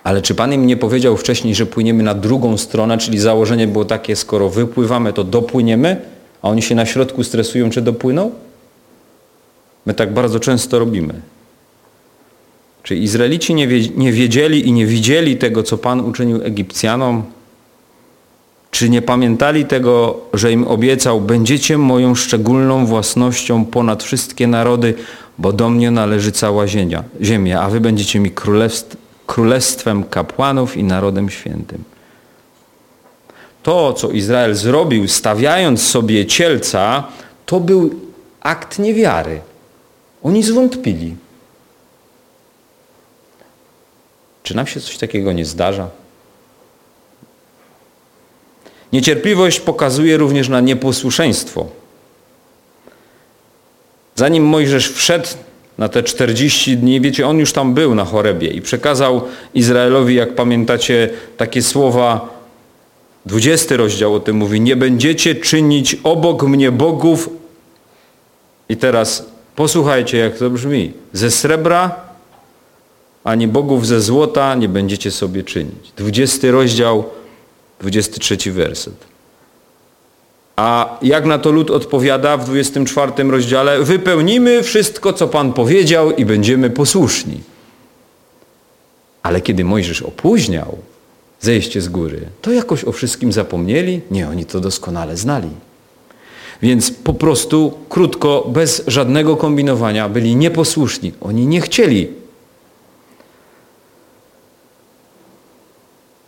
Ale 0.05 0.23
czy 0.23 0.35
Pan 0.35 0.53
im 0.53 0.67
nie 0.67 0.77
powiedział 0.77 1.17
wcześniej, 1.17 1.55
że 1.55 1.67
płyniemy 1.67 2.03
na 2.03 2.15
drugą 2.15 2.57
stronę, 2.59 2.99
czyli 2.99 3.19
założenie 3.19 3.67
było 3.67 3.85
takie, 3.85 4.17
skoro 4.17 4.49
wypływamy, 4.49 5.13
to 5.13 5.25
dopłyniemy, 5.25 5.97
a 6.43 6.49
oni 6.49 6.63
się 6.63 6.75
na 6.75 6.87
środku 6.87 7.25
stresują, 7.25 7.71
czy 7.71 7.83
dopłyną? 7.83 8.31
My 9.87 9.95
tak 9.95 10.15
bardzo 10.15 10.41
często 10.41 10.79
robimy. 10.79 11.15
Czyli 12.83 13.03
Izraelici 13.03 13.55
nie 13.97 14.13
wiedzieli 14.13 14.69
i 14.69 14.73
nie 14.73 14.87
widzieli 14.87 15.37
tego, 15.37 15.63
co 15.63 15.79
Pan 15.79 16.01
uczynił 16.01 16.43
Egipcjanom? 16.45 17.23
Czy 18.71 18.89
nie 18.89 19.03
pamiętali 19.03 19.65
tego, 19.65 20.21
że 20.35 20.53
im 20.53 20.69
obiecał, 20.69 21.21
będziecie 21.21 21.79
moją 21.79 22.15
szczególną 22.15 22.87
własnością 22.87 23.65
ponad 23.65 24.03
wszystkie 24.03 24.47
narody, 24.47 24.95
bo 25.39 25.53
do 25.53 25.71
mnie 25.71 25.91
należy 25.91 26.33
cała 26.33 26.69
ziemia, 26.69 27.05
ziemia 27.23 27.61
a 27.61 27.71
wy 27.71 27.81
będziecie 27.81 28.21
mi 28.21 28.31
królestw, 28.31 28.97
królestwem 29.27 30.05
kapłanów 30.05 30.77
i 30.77 30.85
narodem 30.85 31.31
świętym. 31.31 31.85
To, 33.63 33.93
co 33.93 34.11
Izrael 34.11 34.55
zrobił, 34.55 35.09
stawiając 35.09 35.83
sobie 35.83 36.27
cielca, 36.27 37.09
to 37.47 37.61
był 37.61 37.91
akt 38.41 38.79
niewiary. 38.79 39.41
Oni 40.23 40.43
zwątpili. 40.43 41.17
Czy 44.43 44.57
nam 44.57 44.67
się 44.67 44.81
coś 44.81 44.99
takiego 44.99 45.33
nie 45.33 45.45
zdarza? 45.45 45.89
Niecierpliwość 48.93 49.61
pokazuje 49.61 50.17
również 50.17 50.49
na 50.49 50.61
nieposłuszeństwo. 50.61 51.67
Zanim 54.15 54.45
Mojżesz 54.45 54.93
wszedł 54.93 55.29
na 55.79 55.89
te 55.89 56.03
40 56.03 56.77
dni, 56.77 57.01
wiecie, 57.01 57.27
on 57.27 57.39
już 57.39 57.53
tam 57.53 57.75
był 57.75 57.95
na 57.95 58.05
Chorebie 58.05 58.49
i 58.49 58.63
przekazał 58.63 59.23
Izraelowi, 59.55 60.15
jak 60.15 60.35
pamiętacie, 60.35 61.11
takie 61.37 61.63
słowa, 61.63 62.29
20 63.27 63.77
rozdział 63.77 64.15
o 64.15 64.21
tym 64.21 64.37
mówi, 64.37 64.61
nie 64.61 64.77
będziecie 64.77 65.35
czynić 65.35 65.97
obok 66.03 66.43
mnie 66.43 66.73
bogów. 66.73 67.31
I 68.69 68.77
teraz 68.77 69.27
posłuchajcie, 69.57 70.19
jak 70.19 70.39
to 70.39 70.51
brzmi. 70.51 70.93
Ze 71.13 71.31
srebra 71.31 71.97
ani 73.25 73.49
bogów 73.49 73.87
ze 73.87 74.01
złota 74.01 74.55
nie 74.55 74.69
będziecie 74.69 75.11
sobie 75.11 75.43
czynić. 75.43 75.93
20 75.97 76.51
rozdział, 76.51 77.05
23 77.81 78.53
werset. 78.53 79.12
A 80.63 80.99
jak 81.03 81.25
na 81.25 81.39
to 81.39 81.51
lud 81.53 81.71
odpowiada 81.71 82.37
w 82.37 82.45
24 82.45 83.13
rozdziale? 83.31 83.83
Wypełnimy 83.83 84.63
wszystko, 84.63 85.13
co 85.13 85.29
Pan 85.29 85.53
powiedział 85.53 86.11
i 86.11 86.25
będziemy 86.25 86.71
posłuszni. 86.71 87.41
Ale 89.23 89.41
kiedy 89.41 89.65
Mojżesz 89.65 90.03
opóźniał 90.03 90.79
zejście 91.41 91.81
z 91.81 91.89
góry, 91.89 92.21
to 92.43 92.53
jakoś 92.53 92.85
o 92.85 92.93
wszystkim 92.93 93.33
zapomnieli? 93.33 94.01
Nie, 94.11 94.29
oni 94.29 94.45
to 94.45 94.61
doskonale 94.61 95.17
znali. 95.17 95.49
Więc 96.63 96.91
po 96.91 97.15
prostu, 97.15 97.79
krótko, 97.89 98.47
bez 98.49 98.85
żadnego 98.87 99.37
kombinowania, 99.37 100.09
byli 100.09 100.37
nieposłuszni. 100.37 101.13
Oni 101.21 101.47
nie 101.47 101.61
chcieli. 101.61 102.09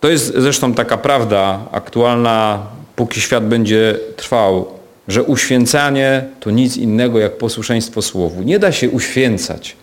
To 0.00 0.08
jest 0.08 0.34
zresztą 0.36 0.74
taka 0.74 0.96
prawda 0.96 1.60
aktualna 1.72 2.66
póki 2.96 3.20
świat 3.20 3.48
będzie 3.48 3.98
trwał, 4.16 4.66
że 5.08 5.22
uświęcanie 5.22 6.24
to 6.40 6.50
nic 6.50 6.76
innego 6.76 7.18
jak 7.18 7.38
posłuszeństwo 7.38 8.02
Słowu. 8.02 8.42
Nie 8.42 8.58
da 8.58 8.72
się 8.72 8.90
uświęcać, 8.90 9.76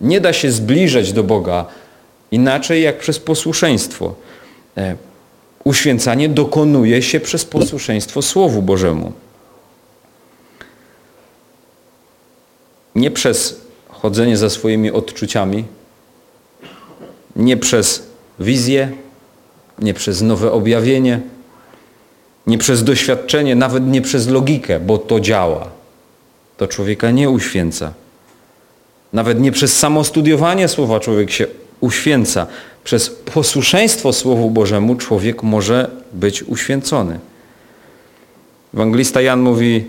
nie 0.00 0.20
da 0.20 0.32
się 0.32 0.52
zbliżać 0.52 1.12
do 1.12 1.22
Boga 1.22 1.66
inaczej 2.30 2.82
jak 2.82 2.98
przez 2.98 3.18
posłuszeństwo. 3.18 4.14
E, 4.76 4.96
uświęcanie 5.64 6.28
dokonuje 6.28 7.02
się 7.02 7.20
przez 7.20 7.44
posłuszeństwo 7.44 8.22
Słowu 8.22 8.62
Bożemu. 8.62 9.12
Nie 12.94 13.10
przez 13.10 13.60
chodzenie 13.88 14.36
za 14.36 14.50
swoimi 14.50 14.90
odczuciami, 14.90 15.64
nie 17.36 17.56
przez 17.56 18.02
wizję, 18.40 18.92
nie 19.78 19.94
przez 19.94 20.22
nowe 20.22 20.52
objawienie, 20.52 21.20
nie 22.46 22.58
przez 22.58 22.84
doświadczenie, 22.84 23.54
nawet 23.54 23.86
nie 23.86 24.02
przez 24.02 24.28
logikę, 24.28 24.80
bo 24.80 24.98
to 24.98 25.20
działa. 25.20 25.68
To 26.56 26.68
człowieka 26.68 27.10
nie 27.10 27.30
uświęca. 27.30 27.92
Nawet 29.12 29.40
nie 29.40 29.52
przez 29.52 29.78
samo 29.78 30.04
studiowanie 30.04 30.68
słowa 30.68 31.00
człowiek 31.00 31.30
się 31.30 31.46
uświęca. 31.80 32.46
Przez 32.84 33.10
posłuszeństwo 33.10 34.12
Słowu 34.12 34.50
Bożemu 34.50 34.96
człowiek 34.96 35.42
może 35.42 35.90
być 36.12 36.42
uświęcony. 36.42 37.18
Ewangelista 38.74 39.20
Jan 39.20 39.40
mówi 39.40 39.84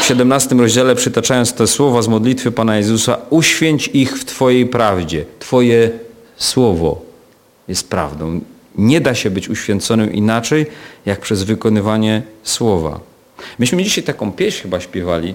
w 0.00 0.04
17 0.04 0.54
rozdziale, 0.54 0.94
przytaczając 0.94 1.52
te 1.52 1.66
słowa 1.66 2.02
z 2.02 2.08
modlitwy 2.08 2.52
Pana 2.52 2.76
Jezusa, 2.76 3.18
uświęć 3.30 3.88
ich 3.88 4.18
w 4.18 4.24
Twojej 4.24 4.66
prawdzie. 4.66 5.24
Twoje 5.38 5.90
słowo 6.36 7.02
jest 7.68 7.90
prawdą. 7.90 8.40
Nie 8.78 9.00
da 9.00 9.14
się 9.14 9.30
być 9.30 9.48
uświęconym 9.48 10.12
inaczej, 10.12 10.66
jak 11.06 11.20
przez 11.20 11.42
wykonywanie 11.42 12.22
słowa. 12.42 13.00
Myśmy 13.58 13.84
dzisiaj 13.84 14.04
taką 14.04 14.32
pieśń 14.32 14.62
chyba 14.62 14.80
śpiewali 14.80 15.34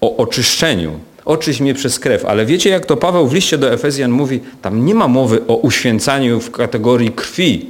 o 0.00 0.16
oczyszczeniu. 0.16 1.00
Oczyść 1.24 1.60
mnie 1.60 1.74
przez 1.74 1.98
krew. 1.98 2.24
Ale 2.24 2.46
wiecie, 2.46 2.70
jak 2.70 2.86
to 2.86 2.96
Paweł 2.96 3.28
w 3.28 3.34
liście 3.34 3.58
do 3.58 3.72
Efezjan 3.72 4.10
mówi, 4.10 4.40
tam 4.62 4.86
nie 4.86 4.94
ma 4.94 5.08
mowy 5.08 5.46
o 5.46 5.56
uświęcaniu 5.56 6.40
w 6.40 6.50
kategorii 6.50 7.10
krwi. 7.10 7.66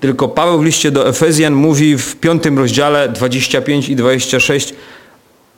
Tylko 0.00 0.28
Paweł 0.28 0.58
w 0.58 0.64
liście 0.64 0.90
do 0.90 1.08
Efezjan 1.08 1.54
mówi 1.54 1.98
w 1.98 2.16
piątym 2.16 2.58
rozdziale 2.58 3.08
25 3.08 3.88
i 3.88 3.96
26 3.96 4.74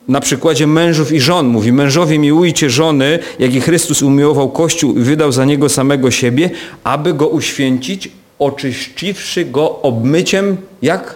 na 0.07 0.19
przykładzie 0.19 0.67
mężów 0.67 1.11
i 1.11 1.21
żon. 1.21 1.47
Mówi, 1.47 1.71
mężowie 1.71 2.19
miłujcie 2.19 2.69
żony, 2.69 3.19
jak 3.39 3.53
i 3.53 3.61
Chrystus 3.61 4.01
umiłował 4.01 4.49
Kościół 4.49 4.97
i 4.97 4.99
wydał 4.99 5.31
za 5.31 5.45
niego 5.45 5.69
samego 5.69 6.11
siebie, 6.11 6.49
aby 6.83 7.13
go 7.13 7.27
uświęcić 7.27 8.09
oczyściwszy 8.41 9.45
go 9.45 9.81
obmyciem, 9.81 10.57
jak? 10.81 11.15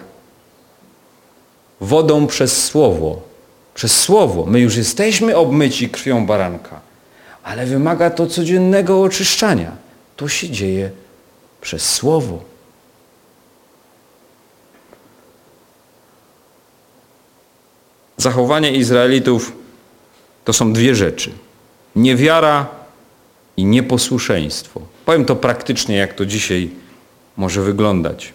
Wodą 1.80 2.26
przez 2.26 2.64
Słowo. 2.64 3.22
Przez 3.74 4.00
Słowo. 4.00 4.46
My 4.46 4.60
już 4.60 4.76
jesteśmy 4.76 5.36
obmyci 5.36 5.88
krwią 5.88 6.26
baranka, 6.26 6.80
ale 7.42 7.66
wymaga 7.66 8.10
to 8.10 8.26
codziennego 8.26 9.02
oczyszczania. 9.02 9.76
To 10.16 10.28
się 10.28 10.50
dzieje 10.50 10.90
przez 11.60 11.92
Słowo. 11.92 12.56
zachowanie 18.16 18.72
Izraelitów 18.72 19.52
to 20.44 20.52
są 20.52 20.72
dwie 20.72 20.94
rzeczy. 20.94 21.30
Niewiara 21.96 22.66
i 23.56 23.64
nieposłuszeństwo. 23.64 24.80
Powiem 25.04 25.24
to 25.24 25.36
praktycznie, 25.36 25.96
jak 25.96 26.14
to 26.14 26.26
dzisiaj 26.26 26.70
może 27.36 27.62
wyglądać. 27.62 28.32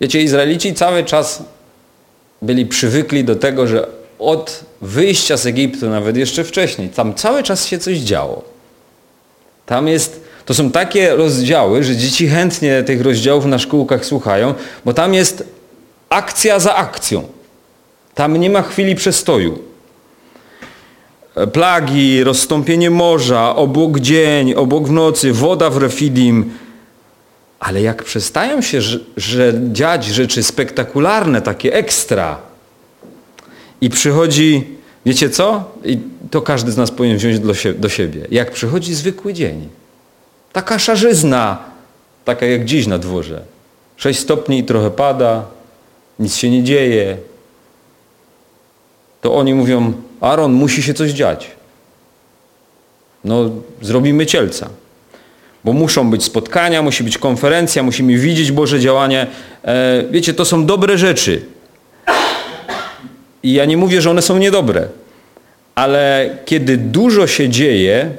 Wiecie, 0.00 0.22
Izraelici 0.22 0.74
cały 0.74 1.04
czas 1.04 1.42
byli 2.42 2.66
przywykli 2.66 3.24
do 3.24 3.36
tego, 3.36 3.66
że 3.66 3.86
od 4.18 4.64
wyjścia 4.80 5.36
z 5.36 5.46
Egiptu, 5.46 5.90
nawet 5.90 6.16
jeszcze 6.16 6.44
wcześniej, 6.44 6.88
tam 6.88 7.14
cały 7.14 7.42
czas 7.42 7.66
się 7.66 7.78
coś 7.78 7.98
działo. 7.98 8.42
Tam 9.66 9.88
jest, 9.88 10.20
to 10.44 10.54
są 10.54 10.70
takie 10.70 11.16
rozdziały, 11.16 11.84
że 11.84 11.96
dzieci 11.96 12.28
chętnie 12.28 12.82
tych 12.82 13.00
rozdziałów 13.00 13.44
na 13.44 13.58
szkółkach 13.58 14.04
słuchają, 14.04 14.54
bo 14.84 14.94
tam 14.94 15.14
jest 15.14 15.44
akcja 16.08 16.58
za 16.58 16.74
akcją. 16.74 17.24
Tam 18.14 18.36
nie 18.36 18.50
ma 18.50 18.62
chwili 18.62 18.94
przestoju. 18.94 19.58
Plagi, 21.52 22.24
rozstąpienie 22.24 22.90
morza, 22.90 23.56
obłok 23.56 24.00
dzień, 24.00 24.54
obłok 24.54 24.88
w 24.88 24.90
nocy, 24.90 25.32
woda 25.32 25.70
w 25.70 25.76
Refidim. 25.76 26.50
Ale 27.62 27.82
jak 27.82 28.04
przestają 28.04 28.62
się 28.62 28.80
że, 29.16 29.54
dziać 29.72 30.04
rzeczy 30.04 30.42
spektakularne, 30.42 31.42
takie 31.42 31.74
ekstra 31.74 32.38
i 33.80 33.90
przychodzi, 33.90 34.66
wiecie 35.06 35.30
co? 35.30 35.70
I 35.84 35.98
to 36.30 36.42
każdy 36.42 36.72
z 36.72 36.76
nas 36.76 36.90
powinien 36.90 37.18
wziąć 37.18 37.38
do, 37.38 37.54
sie 37.54 37.74
do 37.74 37.88
siebie. 37.88 38.26
Jak 38.30 38.50
przychodzi 38.50 38.94
zwykły 38.94 39.34
dzień, 39.34 39.68
taka 40.52 40.78
szarzyzna, 40.78 41.58
taka 42.24 42.46
jak 42.46 42.64
dziś 42.64 42.86
na 42.86 42.98
dworze. 42.98 43.42
6 43.96 44.20
stopni 44.20 44.58
i 44.58 44.64
trochę 44.64 44.90
pada, 44.90 45.44
nic 46.18 46.36
się 46.36 46.50
nie 46.50 46.64
dzieje. 46.64 47.16
To 49.20 49.34
oni 49.34 49.54
mówią, 49.54 49.92
Aaron, 50.20 50.52
musi 50.52 50.82
się 50.82 50.94
coś 50.94 51.10
dziać. 51.10 51.50
No, 53.24 53.50
zrobimy 53.82 54.26
cielca. 54.26 54.81
Bo 55.64 55.72
muszą 55.72 56.10
być 56.10 56.24
spotkania, 56.24 56.82
musi 56.82 57.04
być 57.04 57.18
konferencja, 57.18 57.82
musimy 57.82 58.18
widzieć 58.18 58.52
Boże 58.52 58.80
działanie. 58.80 59.26
E, 59.64 60.02
wiecie, 60.10 60.34
to 60.34 60.44
są 60.44 60.66
dobre 60.66 60.98
rzeczy. 60.98 61.42
I 63.42 63.52
ja 63.52 63.64
nie 63.64 63.76
mówię, 63.76 64.00
że 64.00 64.10
one 64.10 64.22
są 64.22 64.38
niedobre. 64.38 64.88
Ale 65.74 66.30
kiedy 66.44 66.76
dużo 66.76 67.26
się 67.26 67.48
dzieje, 67.48 68.10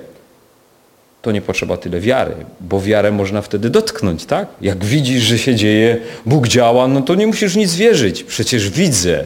to 1.21 1.32
nie 1.32 1.41
potrzeba 1.41 1.77
tyle 1.77 1.99
wiary, 1.99 2.36
bo 2.60 2.82
wiarę 2.82 3.12
można 3.12 3.41
wtedy 3.41 3.69
dotknąć, 3.69 4.25
tak? 4.25 4.47
Jak 4.62 4.86
widzisz, 4.86 5.23
że 5.23 5.38
się 5.38 5.56
dzieje, 5.56 5.97
Bóg 6.25 6.47
działa, 6.47 6.88
no 6.88 7.01
to 7.01 7.15
nie 7.15 7.27
musisz 7.27 7.56
nic 7.56 7.75
wierzyć. 7.75 8.23
Przecież 8.23 8.69
widzę, 8.69 9.25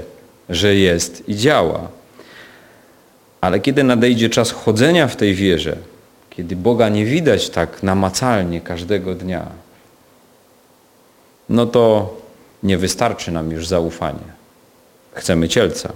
że 0.49 0.75
jest 0.75 1.29
i 1.29 1.35
działa. 1.35 1.87
Ale 3.41 3.59
kiedy 3.59 3.83
nadejdzie 3.83 4.29
czas 4.29 4.51
chodzenia 4.51 5.07
w 5.07 5.15
tej 5.15 5.35
wierze, 5.35 5.77
kiedy 6.37 6.55
Boga 6.55 6.89
nie 6.89 7.05
widać 7.05 7.49
tak 7.49 7.83
namacalnie 7.83 8.61
każdego 8.61 9.15
dnia, 9.15 9.45
no 11.49 11.65
to 11.65 12.15
nie 12.63 12.77
wystarczy 12.77 13.31
nam 13.31 13.51
już 13.51 13.67
zaufanie. 13.67 14.37
Chcemy 15.13 15.49
cielca. 15.49 15.93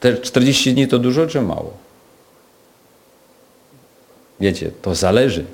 Te 0.00 0.16
40 0.16 0.74
dni 0.74 0.88
to 0.88 0.98
dużo 0.98 1.26
czy 1.26 1.40
mało? 1.40 1.72
Wiecie, 4.40 4.70
to 4.82 4.94
zależy. 4.94 5.44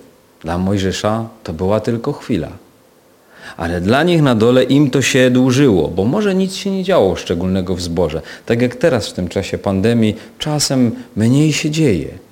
Dla 0.40 0.58
Mojżesza 0.58 1.28
to 1.44 1.52
była 1.52 1.80
tylko 1.80 2.12
chwila. 2.12 2.48
Ale 3.56 3.80
dla 3.80 4.02
nich 4.02 4.22
na 4.22 4.34
dole 4.34 4.64
im 4.64 4.90
to 4.90 5.02
się 5.02 5.30
dłużyło, 5.30 5.88
bo 5.88 6.04
może 6.04 6.34
nic 6.34 6.54
się 6.54 6.70
nie 6.70 6.84
działo 6.84 7.16
szczególnego 7.16 7.74
w 7.74 7.80
zborze. 7.80 8.22
Tak 8.46 8.62
jak 8.62 8.76
teraz 8.76 9.08
w 9.08 9.12
tym 9.12 9.28
czasie 9.28 9.58
pandemii, 9.58 10.16
czasem 10.38 10.96
mniej 11.16 11.52
się 11.52 11.70
dzieje. 11.70 12.27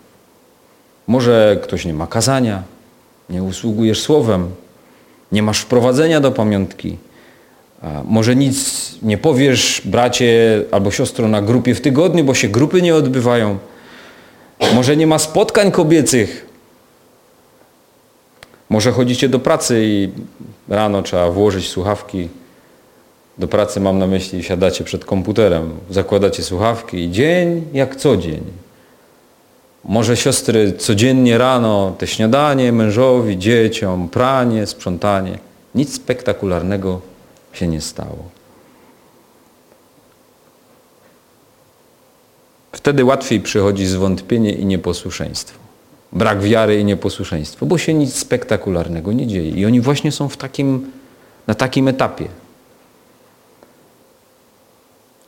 Może 1.06 1.58
ktoś 1.62 1.84
nie 1.84 1.94
ma 1.94 2.06
kazania, 2.06 2.62
nie 3.30 3.42
usługujesz 3.42 4.00
słowem, 4.00 4.50
nie 5.32 5.42
masz 5.42 5.60
wprowadzenia 5.60 6.20
do 6.20 6.32
pamiątki. 6.32 6.96
Może 8.04 8.36
nic 8.36 8.94
nie 9.02 9.18
powiesz 9.18 9.82
bracie 9.84 10.62
albo 10.70 10.90
siostro 10.90 11.28
na 11.28 11.42
grupie 11.42 11.74
w 11.74 11.80
tygodniu, 11.80 12.24
bo 12.24 12.34
się 12.34 12.48
grupy 12.48 12.82
nie 12.82 12.94
odbywają. 12.94 13.58
Może 14.74 14.96
nie 14.96 15.06
ma 15.06 15.18
spotkań 15.18 15.72
kobiecych. 15.72 16.46
Może 18.68 18.92
chodzicie 18.92 19.28
do 19.28 19.38
pracy 19.38 19.82
i 19.84 20.08
rano 20.68 21.02
trzeba 21.02 21.30
włożyć 21.30 21.68
słuchawki. 21.68 22.28
Do 23.38 23.48
pracy 23.48 23.80
mam 23.80 23.98
na 23.98 24.06
myśli, 24.06 24.42
siadacie 24.42 24.84
przed 24.84 25.04
komputerem, 25.04 25.70
zakładacie 25.90 26.42
słuchawki 26.42 26.96
i 26.96 27.10
dzień 27.10 27.64
jak 27.72 27.96
co 27.96 28.16
dzień. 28.16 28.42
Może 29.88 30.16
siostry 30.16 30.72
codziennie 30.72 31.38
rano 31.38 31.94
te 31.98 32.06
śniadanie 32.06 32.72
mężowi, 32.72 33.38
dzieciom, 33.38 34.08
pranie, 34.08 34.66
sprzątanie. 34.66 35.38
Nic 35.74 35.94
spektakularnego 35.94 37.00
się 37.52 37.68
nie 37.68 37.80
stało. 37.80 38.36
Wtedy 42.72 43.04
łatwiej 43.04 43.40
przychodzi 43.40 43.86
zwątpienie 43.86 44.52
i 44.52 44.66
nieposłuszeństwo. 44.66 45.58
Brak 46.12 46.40
wiary 46.40 46.80
i 46.80 46.84
nieposłuszeństwo, 46.84 47.66
bo 47.66 47.78
się 47.78 47.94
nic 47.94 48.14
spektakularnego 48.14 49.12
nie 49.12 49.26
dzieje. 49.26 49.50
I 49.50 49.66
oni 49.66 49.80
właśnie 49.80 50.12
są 50.12 50.28
w 50.28 50.36
takim, 50.36 50.90
na 51.46 51.54
takim 51.54 51.88
etapie. 51.88 52.28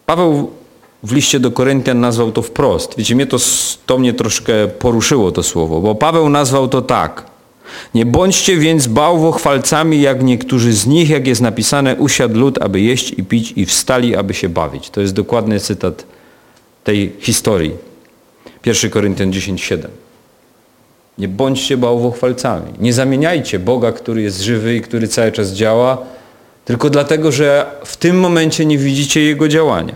Paweł 0.07 0.51
w 1.03 1.13
liście 1.13 1.41
do 1.41 1.51
Koryntian 1.51 2.01
nazwał 2.01 2.33
to 2.33 2.43
wprost. 2.43 2.95
Wiecie, 2.99 3.15
mnie 3.15 3.27
to, 3.27 3.37
to 3.87 3.99
mnie 3.99 4.13
troszkę 4.13 4.69
poruszyło 4.69 5.33
to 5.33 5.43
słowo, 5.43 5.81
bo 5.81 5.95
Paweł 5.95 6.29
nazwał 6.29 6.69
to 6.69 6.83
tak. 6.83 7.25
Nie 7.95 8.07
bądźcie 8.07 8.57
więc 8.57 8.87
bałwochwalcami, 8.87 10.01
jak 10.01 10.23
niektórzy 10.23 10.73
z 10.73 10.87
nich, 10.87 11.11
jak 11.11 11.27
jest 11.27 11.41
napisane, 11.41 11.97
usiadł 11.97 12.39
lud, 12.39 12.63
aby 12.63 12.81
jeść 12.81 13.13
i 13.13 13.25
pić 13.25 13.53
i 13.57 13.67
wstali, 13.67 14.17
aby 14.17 14.35
się 14.35 14.49
bawić. 14.49 14.91
To 14.91 15.01
jest 15.01 15.15
dokładny 15.15 15.61
cytat 15.61 16.05
tej 16.85 17.13
historii. 17.21 17.73
1 18.67 18.91
Koryntian 18.91 19.31
10:7. 19.31 19.89
Nie 21.19 21.29
bądźcie 21.29 21.77
bałwochwalcami. 21.77 22.73
Nie 22.81 22.93
zamieniajcie 22.93 23.59
Boga, 23.59 23.93
który 23.93 24.23
jest 24.23 24.41
żywy 24.41 24.77
i 24.77 24.81
który 24.81 25.09
cały 25.09 25.33
czas 25.33 25.53
działa, 25.53 25.99
tylko 26.65 26.91
dlatego, 26.91 27.33
że 27.33 27.67
w 27.85 27.97
tym 27.97 28.21
momencie 28.21 28.67
nie 28.67 28.79
widzicie 28.79 29.21
Jego 29.21 29.49
działania. 29.49 29.95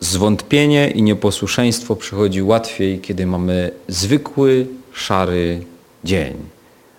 Zwątpienie 0.00 0.90
i 0.90 1.02
nieposłuszeństwo 1.02 1.96
przychodzi 1.96 2.42
łatwiej, 2.42 3.00
kiedy 3.00 3.26
mamy 3.26 3.70
zwykły, 3.88 4.66
szary 4.92 5.64
dzień. 6.04 6.36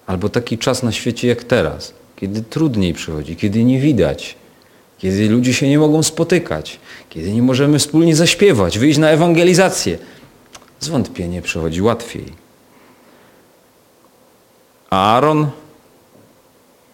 Albo 0.08 0.30
taki 0.30 0.58
czas 0.58 0.84
na 0.84 0.92
świecie 0.92 1.28
jak 1.28 1.44
teraz, 1.44 1.94
kiedy 2.16 2.42
trudniej 2.42 2.94
przychodzi, 2.94 3.36
kiedy 3.36 3.64
nie 3.64 3.80
widać, 3.80 4.36
kiedy 4.98 5.30
ludzie 5.30 5.54
się 5.54 5.70
nie 5.70 5.80
mogą 5.80 6.04
spotykać, 6.04 6.80
kiedy 7.10 7.34
nie 7.34 7.42
możemy 7.42 7.80
wspólnie 7.80 8.16
zaśpiewać, 8.16 8.80
wyjść 8.80 9.00
na 9.00 9.10
ewangelizację. 9.10 9.98
Zwątpienie 10.80 11.42
przychodzi 11.42 11.82
łatwiej. 11.82 12.26
A 14.90 15.16
Aaron? 15.16 15.48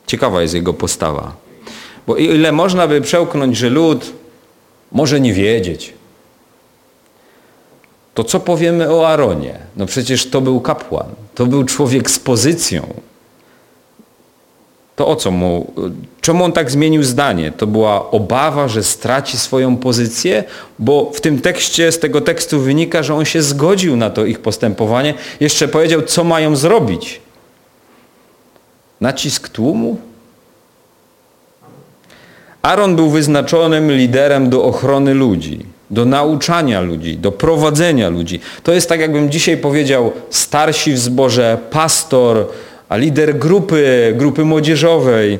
Ciekawa 0.07 0.41
jest 0.41 0.53
jego 0.53 0.73
postawa. 0.73 1.35
Bo 2.07 2.15
ile 2.15 2.51
można 2.51 2.87
by 2.87 3.01
przełknąć, 3.01 3.57
że 3.57 3.69
lud 3.69 4.13
może 4.91 5.19
nie 5.19 5.33
wiedzieć, 5.33 5.93
to 8.13 8.23
co 8.23 8.39
powiemy 8.39 8.93
o 8.93 9.07
Aaronie? 9.07 9.59
No 9.75 9.85
przecież 9.85 10.29
to 10.29 10.41
był 10.41 10.61
kapłan, 10.61 11.07
to 11.35 11.45
był 11.45 11.63
człowiek 11.63 12.11
z 12.11 12.19
pozycją. 12.19 12.93
To 14.95 15.07
o 15.07 15.15
co 15.15 15.31
mu, 15.31 15.73
czemu 16.21 16.43
on 16.43 16.51
tak 16.51 16.71
zmienił 16.71 17.03
zdanie? 17.03 17.51
To 17.51 17.67
była 17.67 18.11
obawa, 18.11 18.67
że 18.67 18.83
straci 18.83 19.37
swoją 19.37 19.77
pozycję, 19.77 20.43
bo 20.79 21.11
w 21.13 21.21
tym 21.21 21.41
tekście, 21.41 21.91
z 21.91 21.99
tego 21.99 22.21
tekstu 22.21 22.59
wynika, 22.59 23.03
że 23.03 23.15
on 23.15 23.25
się 23.25 23.41
zgodził 23.41 23.97
na 23.97 24.09
to 24.09 24.25
ich 24.25 24.39
postępowanie. 24.39 25.13
Jeszcze 25.39 25.67
powiedział, 25.67 26.01
co 26.01 26.23
mają 26.23 26.55
zrobić. 26.55 27.21
Nacisk 29.01 29.49
tłumu? 29.49 29.97
Aaron 32.65 32.95
był 32.95 33.09
wyznaczonym 33.09 33.91
liderem 33.91 34.49
do 34.49 34.63
ochrony 34.63 35.13
ludzi, 35.13 35.59
do 35.89 36.05
nauczania 36.05 36.81
ludzi, 36.81 37.17
do 37.17 37.31
prowadzenia 37.31 38.09
ludzi. 38.09 38.39
To 38.63 38.73
jest 38.73 38.89
tak, 38.89 38.99
jakbym 38.99 39.31
dzisiaj 39.31 39.57
powiedział, 39.57 40.11
starsi 40.29 40.93
w 40.93 40.99
zborze, 40.99 41.57
pastor, 41.71 42.47
a 42.89 42.97
lider 42.97 43.37
grupy, 43.37 44.13
grupy 44.17 44.45
młodzieżowej. 44.45 45.39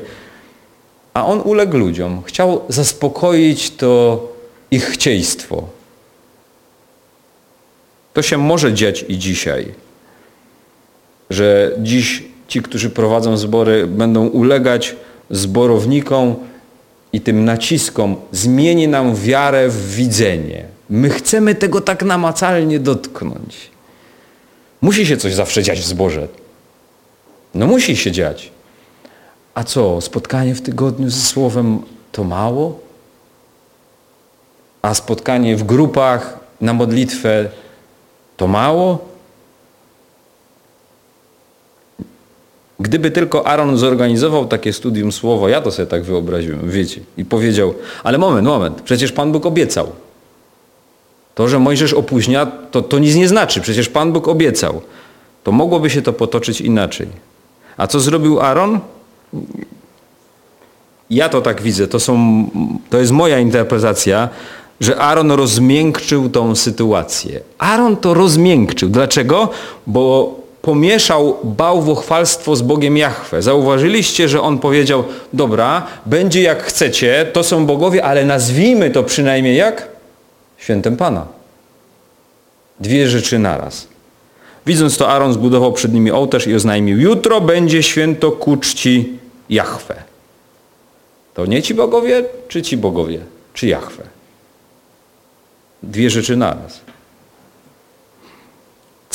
A 1.14 1.26
on 1.26 1.40
uległ 1.40 1.76
ludziom. 1.76 2.22
Chciał 2.22 2.60
zaspokoić 2.68 3.70
to 3.70 4.22
ich 4.70 4.84
chcieństwo. 4.84 5.62
To 8.12 8.22
się 8.22 8.38
może 8.38 8.74
dziać 8.74 9.04
i 9.08 9.18
dzisiaj. 9.18 9.74
Że 11.30 11.72
dziś 11.78 12.22
ci, 12.48 12.62
którzy 12.62 12.90
prowadzą 12.90 13.36
zbory, 13.36 13.86
będą 13.86 14.26
ulegać 14.26 14.96
zborownikom, 15.30 16.34
i 17.16 17.20
tym 17.20 17.44
naciskom 17.44 18.16
zmieni 18.32 18.88
nam 18.88 19.14
wiarę 19.14 19.68
w 19.68 19.94
widzenie. 19.94 20.64
My 20.90 21.10
chcemy 21.10 21.54
tego 21.54 21.80
tak 21.80 22.02
namacalnie 22.02 22.78
dotknąć. 22.78 23.70
Musi 24.80 25.06
się 25.06 25.16
coś 25.16 25.34
zawsze 25.34 25.62
dziać 25.62 25.80
w 25.80 25.86
zborze. 25.86 26.28
No 27.54 27.66
musi 27.66 27.96
się 27.96 28.12
dziać. 28.12 28.50
A 29.54 29.64
co, 29.64 30.00
spotkanie 30.00 30.54
w 30.54 30.62
tygodniu 30.62 31.10
ze 31.10 31.20
Słowem 31.20 31.82
to 32.12 32.24
mało? 32.24 32.78
A 34.82 34.94
spotkanie 34.94 35.56
w 35.56 35.62
grupach 35.62 36.40
na 36.60 36.72
modlitwę 36.72 37.48
to 38.36 38.46
mało? 38.46 39.05
Gdyby 42.80 43.10
tylko 43.10 43.46
Aaron 43.46 43.78
zorganizował 43.78 44.46
takie 44.46 44.72
studium 44.72 45.12
słowa, 45.12 45.50
ja 45.50 45.60
to 45.60 45.70
sobie 45.70 45.86
tak 45.86 46.02
wyobraziłem, 46.02 46.70
wiecie, 46.70 47.00
i 47.18 47.24
powiedział, 47.24 47.74
ale 48.04 48.18
moment, 48.18 48.48
moment, 48.48 48.82
przecież 48.82 49.12
Pan 49.12 49.32
Bóg 49.32 49.46
obiecał. 49.46 49.92
To, 51.34 51.48
że 51.48 51.58
Mojżesz 51.58 51.92
opóźnia, 51.92 52.46
to, 52.70 52.82
to 52.82 52.98
nic 52.98 53.14
nie 53.14 53.28
znaczy, 53.28 53.60
przecież 53.60 53.88
Pan 53.88 54.12
Bóg 54.12 54.28
obiecał. 54.28 54.80
To 55.44 55.52
mogłoby 55.52 55.90
się 55.90 56.02
to 56.02 56.12
potoczyć 56.12 56.60
inaczej. 56.60 57.08
A 57.76 57.86
co 57.86 58.00
zrobił 58.00 58.40
Aaron? 58.40 58.80
Ja 61.10 61.28
to 61.28 61.40
tak 61.40 61.62
widzę, 61.62 61.88
to, 61.88 62.00
są, 62.00 62.44
to 62.90 62.98
jest 62.98 63.12
moja 63.12 63.38
interpretacja, 63.38 64.28
że 64.80 64.98
Aaron 64.98 65.30
rozmiękczył 65.30 66.30
tą 66.30 66.54
sytuację. 66.54 67.40
Aaron 67.58 67.96
to 67.96 68.14
rozmiękczył. 68.14 68.88
Dlaczego? 68.88 69.48
Bo 69.86 70.34
pomieszał 70.66 71.38
bałwochwalstwo 71.44 72.56
z 72.56 72.62
Bogiem 72.62 72.96
Jahwe. 72.96 73.42
Zauważyliście, 73.42 74.28
że 74.28 74.42
on 74.42 74.58
powiedział, 74.58 75.04
dobra, 75.32 75.86
będzie 76.06 76.42
jak 76.42 76.62
chcecie, 76.62 77.26
to 77.32 77.44
są 77.44 77.66
bogowie, 77.66 78.04
ale 78.04 78.24
nazwijmy 78.24 78.90
to 78.90 79.02
przynajmniej 79.02 79.56
jak? 79.56 79.88
Świętem 80.58 80.96
Pana. 80.96 81.26
Dwie 82.80 83.08
rzeczy 83.08 83.38
naraz. 83.38 83.86
Widząc 84.66 84.96
to, 84.96 85.08
Aaron 85.08 85.32
zbudował 85.32 85.72
przed 85.72 85.92
nimi 85.92 86.10
ołtarz 86.10 86.46
i 86.46 86.54
oznajmił, 86.54 87.00
jutro 87.00 87.40
będzie 87.40 87.82
święto 87.82 88.32
ku 88.32 88.56
czci 88.56 89.18
Jahwe. 89.50 89.94
To 91.34 91.46
nie 91.46 91.62
ci 91.62 91.74
bogowie, 91.74 92.24
czy 92.48 92.62
ci 92.62 92.76
bogowie, 92.76 93.18
czy 93.54 93.66
Jahwe? 93.66 94.02
Dwie 95.82 96.10
rzeczy 96.10 96.36
naraz. 96.36 96.80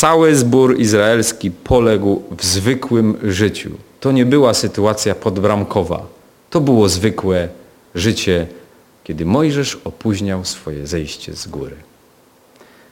Cały 0.01 0.35
zbór 0.35 0.79
izraelski 0.79 1.51
poległ 1.51 2.21
w 2.37 2.45
zwykłym 2.45 3.17
życiu. 3.23 3.69
To 3.99 4.11
nie 4.11 4.25
była 4.25 4.53
sytuacja 4.53 5.15
podbramkowa. 5.15 6.05
To 6.49 6.61
było 6.61 6.89
zwykłe 6.89 7.49
życie, 7.95 8.47
kiedy 9.03 9.25
Mojżesz 9.25 9.77
opóźniał 9.85 10.45
swoje 10.45 10.87
zejście 10.87 11.35
z 11.35 11.47
góry. 11.47 11.75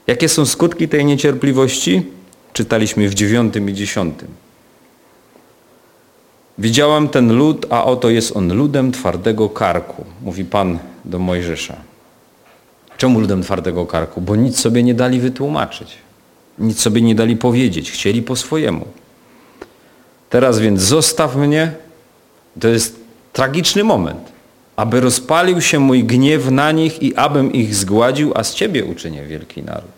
Jakie 0.08 0.30
są 0.30 0.46
skutki 0.46 0.88
tej 0.88 1.06
niecierpliwości? 1.06 2.06
Czytaliśmy 2.54 3.10
w 3.10 3.14
dziewiątym 3.14 3.70
i 3.70 3.74
dziesiątym. 3.74 4.28
Widziałam 6.58 7.08
ten 7.08 7.38
lud, 7.38 7.66
a 7.70 7.86
oto 7.86 8.10
jest 8.10 8.36
on 8.36 8.54
ludem 8.54 8.92
twardego 8.92 9.50
karku, 9.50 10.06
mówi 10.22 10.46
Pan 10.46 10.80
do 11.06 11.20
Mojżesza. 11.20 11.76
Czemu 12.98 13.20
ludem 13.20 13.44
twardego 13.44 13.86
karku? 13.86 14.22
Bo 14.22 14.36
nic 14.36 14.60
sobie 14.60 14.84
nie 14.84 14.94
dali 14.94 15.20
wytłumaczyć. 15.20 16.09
Nic 16.60 16.82
sobie 16.82 17.02
nie 17.02 17.16
dali 17.16 17.36
powiedzieć. 17.36 17.92
Chcieli 17.92 18.22
po 18.22 18.36
swojemu. 18.36 18.88
Teraz 20.30 20.60
więc 20.60 20.82
zostaw 20.82 21.36
mnie. 21.36 21.72
To 22.60 22.68
jest 22.68 23.00
tragiczny 23.34 23.84
moment. 23.84 24.32
Aby 24.76 25.00
rozpalił 25.00 25.62
się 25.62 25.80
mój 25.80 26.04
gniew 26.04 26.52
na 26.52 26.72
nich 26.72 27.04
i 27.04 27.16
abym 27.16 27.54
ich 27.54 27.76
zgładził, 27.76 28.32
a 28.36 28.44
z 28.44 28.56
Ciebie 28.56 28.86
uczynię 28.86 29.24
wielki 29.24 29.64
naród. 29.64 29.92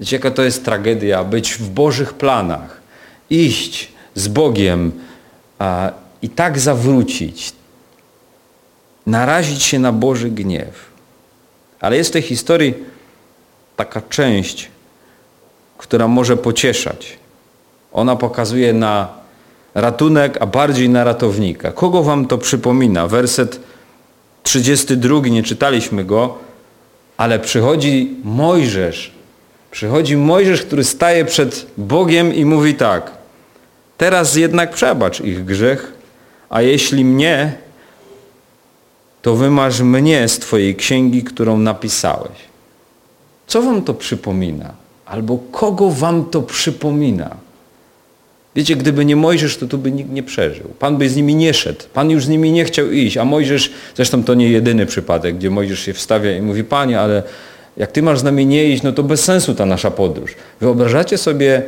Wiecie, 0.00 0.16
jaka 0.16 0.30
to 0.30 0.42
jest 0.42 0.64
tragedia? 0.64 1.24
Być 1.24 1.54
w 1.54 1.68
Bożych 1.70 2.14
planach. 2.14 2.80
Iść 3.30 3.88
z 4.14 4.28
Bogiem 4.28 4.92
a, 5.58 5.92
i 6.22 6.28
tak 6.28 6.58
zawrócić. 6.58 7.52
Narazić 9.06 9.62
się 9.62 9.78
na 9.78 9.92
Boży 9.92 10.30
gniew. 10.30 10.94
Ale 11.80 11.96
jest 11.96 12.10
w 12.10 12.12
tej 12.12 12.22
historii 12.22 12.74
taka 13.76 14.02
część, 14.02 14.68
która 15.84 16.08
może 16.08 16.36
pocieszać. 16.36 17.18
Ona 17.92 18.16
pokazuje 18.16 18.72
na 18.72 19.08
ratunek, 19.74 20.38
a 20.40 20.46
bardziej 20.46 20.88
na 20.88 21.04
ratownika. 21.04 21.72
Kogo 21.72 22.02
wam 22.02 22.26
to 22.26 22.38
przypomina? 22.38 23.08
Werset 23.08 23.60
32, 24.42 25.20
nie 25.20 25.42
czytaliśmy 25.42 26.04
go, 26.04 26.38
ale 27.16 27.38
przychodzi 27.38 28.16
Mojżesz. 28.24 29.12
Przychodzi 29.70 30.16
Mojżesz, 30.16 30.62
który 30.62 30.84
staje 30.84 31.24
przed 31.24 31.66
Bogiem 31.78 32.34
i 32.34 32.44
mówi 32.44 32.74
tak. 32.74 33.10
Teraz 33.98 34.36
jednak 34.36 34.70
przebacz 34.70 35.20
ich 35.20 35.44
grzech, 35.44 35.92
a 36.50 36.62
jeśli 36.62 37.04
mnie, 37.04 37.52
to 39.22 39.36
wymasz 39.36 39.80
mnie 39.80 40.28
z 40.28 40.38
Twojej 40.38 40.76
księgi, 40.76 41.22
którą 41.22 41.58
napisałeś. 41.58 42.38
Co 43.46 43.62
wam 43.62 43.82
to 43.82 43.94
przypomina? 43.94 44.83
Albo 45.06 45.38
kogo 45.52 45.90
wam 45.90 46.24
to 46.24 46.42
przypomina? 46.42 47.36
Wiecie, 48.56 48.76
gdyby 48.76 49.04
nie 49.04 49.16
Mojżesz, 49.16 49.56
to 49.56 49.66
tu 49.66 49.78
by 49.78 49.92
nikt 49.92 50.10
nie 50.10 50.22
przeżył. 50.22 50.68
Pan 50.78 50.96
by 50.96 51.08
z 51.08 51.16
nimi 51.16 51.34
nie 51.34 51.54
szedł. 51.54 51.84
Pan 51.94 52.10
już 52.10 52.24
z 52.24 52.28
nimi 52.28 52.52
nie 52.52 52.64
chciał 52.64 52.90
iść. 52.90 53.16
A 53.16 53.24
Mojżesz, 53.24 53.72
zresztą 53.96 54.24
to 54.24 54.34
nie 54.34 54.48
jedyny 54.48 54.86
przypadek, 54.86 55.36
gdzie 55.36 55.50
Mojżesz 55.50 55.80
się 55.80 55.92
wstawia 55.92 56.36
i 56.36 56.42
mówi, 56.42 56.64
Panie, 56.64 57.00
ale 57.00 57.22
jak 57.76 57.92
Ty 57.92 58.02
masz 58.02 58.18
z 58.18 58.22
nami 58.22 58.46
nie 58.46 58.64
iść, 58.64 58.82
no 58.82 58.92
to 58.92 59.02
bez 59.02 59.24
sensu 59.24 59.54
ta 59.54 59.66
nasza 59.66 59.90
podróż. 59.90 60.34
Wyobrażacie 60.60 61.18
sobie, 61.18 61.62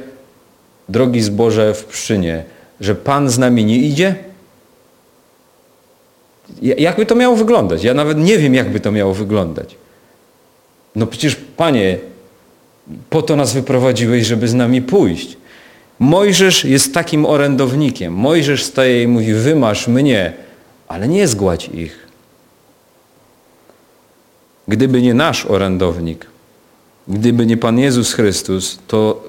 drogi 0.89 1.23
zboże 1.23 1.75
w 1.75 1.85
Pszczynie, 1.85 2.45
że 2.81 2.95
Pan 2.95 3.31
z 3.31 3.39
nami 3.39 3.65
nie 3.65 3.79
idzie? 3.79 4.15
Jakby 6.63 7.07
to 7.07 7.15
miało 7.15 7.37
wyglądać? 7.37 7.85
Ja 7.85 7.95
nawet 7.95 8.19
nie 8.19 8.39
wiem, 8.39 8.55
jakby 8.55 8.81
to 8.81 8.93
miało 8.93 9.15
wyglądać. 9.15 9.77
No 10.97 11.07
przecież, 11.07 11.37
Panie, 11.57 11.99
po 13.11 13.23
to 13.23 13.37
nas 13.37 13.53
wyprowadziłeś, 13.53 14.27
żeby 14.27 14.49
z 14.49 14.55
nami 14.55 14.83
pójść. 14.83 15.37
Mojżesz 15.99 16.65
jest 16.65 16.95
takim 16.95 17.27
orędownikiem. 17.27 18.13
Mojżesz 18.13 18.65
staje 18.65 19.03
i 19.03 19.09
mówi, 19.09 19.35
wymasz 19.35 19.89
mnie, 19.89 20.33
ale 20.89 21.09
nie 21.09 21.29
zgładź 21.29 21.69
ich. 21.69 22.07
Gdyby 24.69 25.03
nie 25.03 25.15
nasz 25.15 25.47
orędownik, 25.47 26.27
gdyby 27.09 27.47
nie 27.47 27.57
Pan 27.57 27.79
Jezus 27.79 28.13
Chrystus, 28.13 28.79
to 28.89 29.25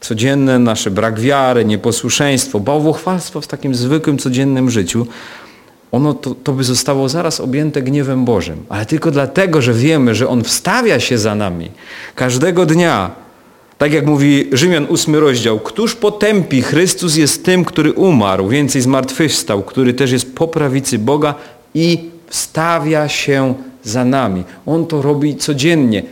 codzienne 0.00 0.58
nasze 0.58 0.90
brak 0.90 1.20
wiary, 1.20 1.64
nieposłuszeństwo, 1.64 2.60
bałwochwalstwo 2.60 3.40
w 3.40 3.46
takim 3.46 3.74
zwykłym, 3.74 4.18
codziennym 4.18 4.70
życiu, 4.70 5.06
ono 5.92 6.14
to, 6.14 6.34
to 6.34 6.52
by 6.52 6.64
zostało 6.64 7.08
zaraz 7.08 7.40
objęte 7.40 7.82
gniewem 7.82 8.24
Bożym. 8.24 8.64
Ale 8.68 8.86
tylko 8.86 9.10
dlatego, 9.10 9.62
że 9.62 9.72
wiemy, 9.72 10.14
że 10.14 10.28
On 10.28 10.44
wstawia 10.44 11.00
się 11.00 11.18
za 11.18 11.34
nami 11.34 11.70
każdego 12.14 12.66
dnia. 12.66 13.10
Tak 13.78 13.92
jak 13.92 14.06
mówi 14.06 14.48
Rzymian 14.52 14.86
8 14.90 15.14
rozdział, 15.14 15.60
któż 15.60 15.94
potępi? 15.94 16.62
Chrystus 16.62 17.16
jest 17.16 17.44
tym, 17.44 17.64
który 17.64 17.92
umarł, 17.92 18.48
więcej 18.48 18.82
zmartwychwstał, 18.82 19.62
który 19.62 19.94
też 19.94 20.12
jest 20.12 20.34
po 20.34 20.48
prawicy 20.48 20.98
Boga 20.98 21.34
i 21.74 22.10
wstawia 22.26 23.08
się 23.08 23.54
za 23.82 24.04
nami. 24.04 24.44
On 24.66 24.86
to 24.86 25.02
robi 25.02 25.36
codziennie. 25.36 26.02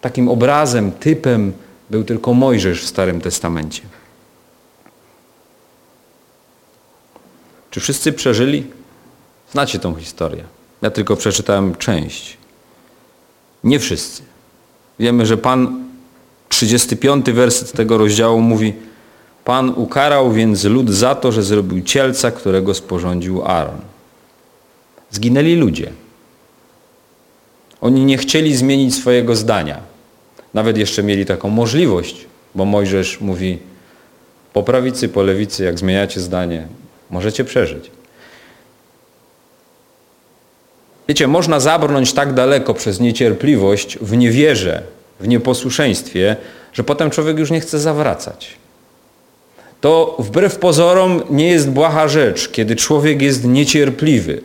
Takim 0.00 0.28
obrazem, 0.28 0.92
typem 0.92 1.52
był 1.90 2.04
tylko 2.04 2.34
Mojżesz 2.34 2.82
w 2.82 2.86
Starym 2.86 3.20
Testamencie. 3.20 3.82
Czy 7.70 7.80
wszyscy 7.80 8.12
przeżyli? 8.12 8.66
Znacie 9.52 9.78
tą 9.78 9.94
historię. 9.94 10.44
Ja 10.82 10.90
tylko 10.90 11.16
przeczytałem 11.16 11.74
część. 11.74 12.36
Nie 13.64 13.78
wszyscy. 13.78 14.22
Wiemy, 14.98 15.26
że 15.26 15.36
Pan, 15.36 15.84
35 16.48 17.30
werset 17.30 17.72
tego 17.72 17.98
rozdziału 17.98 18.40
mówi 18.40 18.74
Pan 19.44 19.72
ukarał 19.76 20.32
więc 20.32 20.64
lud 20.64 20.90
za 20.90 21.14
to, 21.14 21.32
że 21.32 21.42
zrobił 21.42 21.82
cielca, 21.82 22.30
którego 22.30 22.74
sporządził 22.74 23.42
Aaron. 23.42 23.80
Zginęli 25.10 25.54
ludzie. 25.54 25.90
Oni 27.80 28.04
nie 28.04 28.18
chcieli 28.18 28.56
zmienić 28.56 28.94
swojego 28.94 29.36
zdania. 29.36 29.80
Nawet 30.54 30.78
jeszcze 30.78 31.02
mieli 31.02 31.26
taką 31.26 31.48
możliwość, 31.48 32.26
bo 32.54 32.64
Mojżesz 32.64 33.20
mówi 33.20 33.58
po 34.52 34.62
prawicy, 34.62 35.08
po 35.08 35.22
lewicy, 35.22 35.64
jak 35.64 35.78
zmieniacie 35.78 36.20
zdanie, 36.20 36.68
Możecie 37.10 37.44
przeżyć. 37.44 37.90
Wiecie, 41.08 41.26
można 41.26 41.60
zabrnąć 41.60 42.12
tak 42.12 42.34
daleko 42.34 42.74
przez 42.74 43.00
niecierpliwość 43.00 43.98
w 44.00 44.16
niewierze, 44.16 44.82
w 45.20 45.28
nieposłuszeństwie, 45.28 46.36
że 46.72 46.84
potem 46.84 47.10
człowiek 47.10 47.38
już 47.38 47.50
nie 47.50 47.60
chce 47.60 47.78
zawracać. 47.78 48.56
To 49.80 50.16
wbrew 50.18 50.56
pozorom 50.56 51.22
nie 51.30 51.48
jest 51.48 51.70
błaha 51.70 52.08
rzecz, 52.08 52.48
kiedy 52.48 52.76
człowiek 52.76 53.22
jest 53.22 53.44
niecierpliwy. 53.44 54.40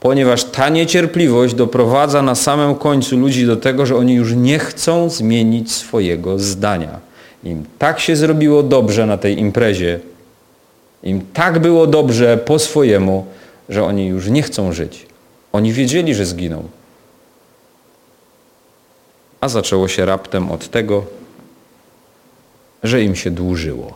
Ponieważ 0.00 0.44
ta 0.44 0.68
niecierpliwość 0.68 1.54
doprowadza 1.54 2.22
na 2.22 2.34
samym 2.34 2.74
końcu 2.74 3.16
ludzi 3.16 3.46
do 3.46 3.56
tego, 3.56 3.86
że 3.86 3.96
oni 3.96 4.14
już 4.14 4.32
nie 4.34 4.58
chcą 4.58 5.08
zmienić 5.08 5.72
swojego 5.72 6.38
zdania. 6.38 7.00
Im 7.44 7.64
tak 7.78 8.00
się 8.00 8.16
zrobiło 8.16 8.62
dobrze 8.62 9.06
na 9.06 9.18
tej 9.18 9.38
imprezie, 9.38 10.00
im 11.02 11.26
tak 11.32 11.58
było 11.58 11.86
dobrze 11.86 12.36
po 12.36 12.58
swojemu, 12.58 13.26
że 13.68 13.84
oni 13.84 14.06
już 14.06 14.28
nie 14.28 14.42
chcą 14.42 14.72
żyć. 14.72 15.06
Oni 15.52 15.72
wiedzieli, 15.72 16.14
że 16.14 16.26
zginą. 16.26 16.68
A 19.40 19.48
zaczęło 19.48 19.88
się 19.88 20.06
raptem 20.06 20.50
od 20.50 20.70
tego, 20.70 21.04
że 22.82 23.02
im 23.02 23.16
się 23.16 23.30
dłużyło. 23.30 23.94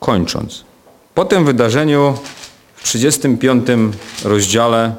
Kończąc. 0.00 0.64
Po 1.14 1.24
tym 1.24 1.44
wydarzeniu 1.44 2.18
w 2.74 2.82
35 2.82 3.66
rozdziale 4.24 4.94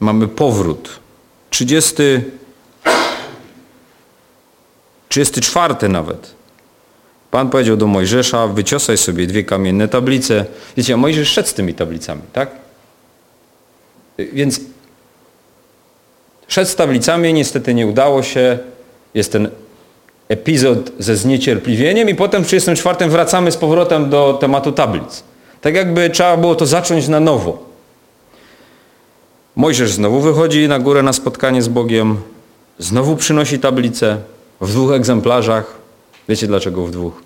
mamy 0.00 0.28
powrót. 0.28 1.00
30, 1.50 2.02
34 5.14 5.88
nawet. 5.88 6.34
Pan 7.30 7.50
powiedział 7.50 7.76
do 7.76 7.86
Mojżesza, 7.86 8.46
wyciosaj 8.46 8.98
sobie 8.98 9.26
dwie 9.26 9.44
kamienne 9.44 9.88
tablice. 9.88 10.44
Wiecie, 10.76 10.94
a 10.94 10.96
Mojżesz 10.96 11.28
szedł 11.28 11.48
z 11.48 11.54
tymi 11.54 11.74
tablicami, 11.74 12.22
tak? 12.32 12.50
Więc 14.18 14.60
szedł 16.48 16.70
z 16.70 16.76
tablicami, 16.76 17.32
niestety 17.32 17.74
nie 17.74 17.86
udało 17.86 18.22
się. 18.22 18.58
Jest 19.14 19.32
ten 19.32 19.48
epizod 20.28 20.92
ze 20.98 21.16
zniecierpliwieniem 21.16 22.08
i 22.08 22.14
potem 22.14 22.44
w 22.44 22.46
34 22.46 23.08
wracamy 23.08 23.52
z 23.52 23.56
powrotem 23.56 24.10
do 24.10 24.38
tematu 24.40 24.72
tablic. 24.72 25.22
Tak 25.60 25.74
jakby 25.74 26.10
trzeba 26.10 26.36
było 26.36 26.54
to 26.54 26.66
zacząć 26.66 27.08
na 27.08 27.20
nowo. 27.20 27.64
Mojżesz 29.56 29.92
znowu 29.92 30.20
wychodzi 30.20 30.68
na 30.68 30.78
górę 30.78 31.02
na 31.02 31.12
spotkanie 31.12 31.62
z 31.62 31.68
Bogiem, 31.68 32.20
znowu 32.78 33.16
przynosi 33.16 33.58
tablicę 33.58 34.33
w 34.60 34.72
dwóch 34.72 34.92
egzemplarzach. 34.92 35.74
Wiecie 36.28 36.46
dlaczego 36.46 36.86
w 36.86 36.90
dwóch? 36.90 37.22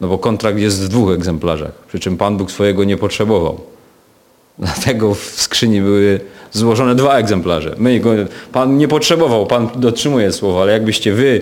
No 0.00 0.08
bo 0.08 0.18
kontrakt 0.18 0.58
jest 0.58 0.82
w 0.84 0.88
dwóch 0.88 1.10
egzemplarzach, 1.10 1.72
przy 1.88 2.00
czym 2.00 2.16
Pan 2.16 2.36
Bóg 2.36 2.50
swojego 2.50 2.84
nie 2.84 2.96
potrzebował. 2.96 3.60
Dlatego 4.58 5.14
w 5.14 5.20
skrzyni 5.20 5.80
były 5.80 6.20
złożone 6.52 6.94
dwa 6.94 7.18
egzemplarze. 7.18 7.74
My 7.78 8.00
go, 8.00 8.10
Pan 8.52 8.78
nie 8.78 8.88
potrzebował, 8.88 9.46
Pan 9.46 9.68
dotrzymuje 9.76 10.32
słowa, 10.32 10.62
ale 10.62 10.72
jakbyście 10.72 11.12
wy, 11.12 11.40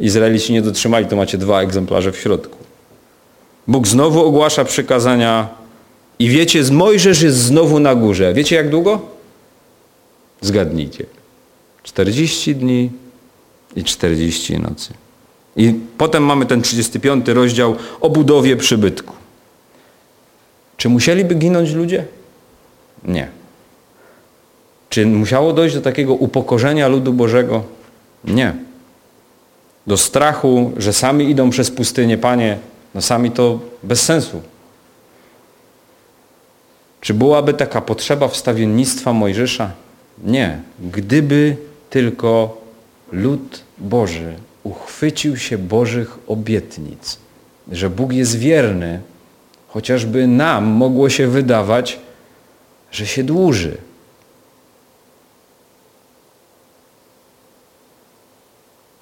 Izraelici, 0.00 0.52
nie 0.52 0.62
dotrzymali, 0.62 1.06
to 1.06 1.16
macie 1.16 1.38
dwa 1.38 1.60
egzemplarze 1.60 2.12
w 2.12 2.18
środku. 2.18 2.58
Bóg 3.66 3.86
znowu 3.86 4.24
ogłasza 4.26 4.64
przykazania 4.64 5.48
i 6.18 6.28
wiecie, 6.28 6.62
Mojżesz 6.70 7.22
jest 7.22 7.36
znowu 7.36 7.80
na 7.80 7.94
górze. 7.94 8.34
Wiecie 8.34 8.56
jak 8.56 8.70
długo? 8.70 9.00
Zgadnijcie. 10.40 11.06
40 11.82 12.56
dni 12.56 12.90
i 13.76 13.84
40 13.84 14.58
nocy. 14.58 14.94
I 15.56 15.74
potem 15.98 16.24
mamy 16.24 16.46
ten 16.46 16.62
35 16.62 17.28
rozdział 17.28 17.76
o 18.00 18.10
budowie 18.10 18.56
przybytku. 18.56 19.14
Czy 20.76 20.88
musieliby 20.88 21.34
ginąć 21.34 21.72
ludzie? 21.72 22.04
Nie. 23.04 23.28
Czy 24.88 25.06
musiało 25.06 25.52
dojść 25.52 25.74
do 25.74 25.80
takiego 25.80 26.14
upokorzenia 26.14 26.88
ludu 26.88 27.12
Bożego? 27.12 27.62
Nie. 28.24 28.54
Do 29.86 29.96
strachu, 29.96 30.72
że 30.76 30.92
sami 30.92 31.30
idą 31.30 31.50
przez 31.50 31.70
pustynię, 31.70 32.18
Panie, 32.18 32.58
no 32.94 33.02
sami 33.02 33.30
to 33.30 33.58
bez 33.82 34.02
sensu. 34.02 34.42
Czy 37.00 37.14
byłaby 37.14 37.54
taka 37.54 37.80
potrzeba 37.80 38.28
wstawiennictwa 38.28 39.12
Mojżesza? 39.12 39.70
Nie. 40.24 40.60
Gdyby 40.92 41.56
tylko 41.90 42.59
lud 43.12 43.62
Boży 43.78 44.34
uchwycił 44.64 45.36
się 45.36 45.58
Bożych 45.58 46.18
obietnic, 46.26 47.18
że 47.72 47.90
Bóg 47.90 48.12
jest 48.12 48.38
wierny, 48.38 49.00
chociażby 49.68 50.26
nam 50.26 50.64
mogło 50.64 51.10
się 51.10 51.26
wydawać, 51.26 51.98
że 52.92 53.06
się 53.06 53.24
dłuży. 53.24 53.76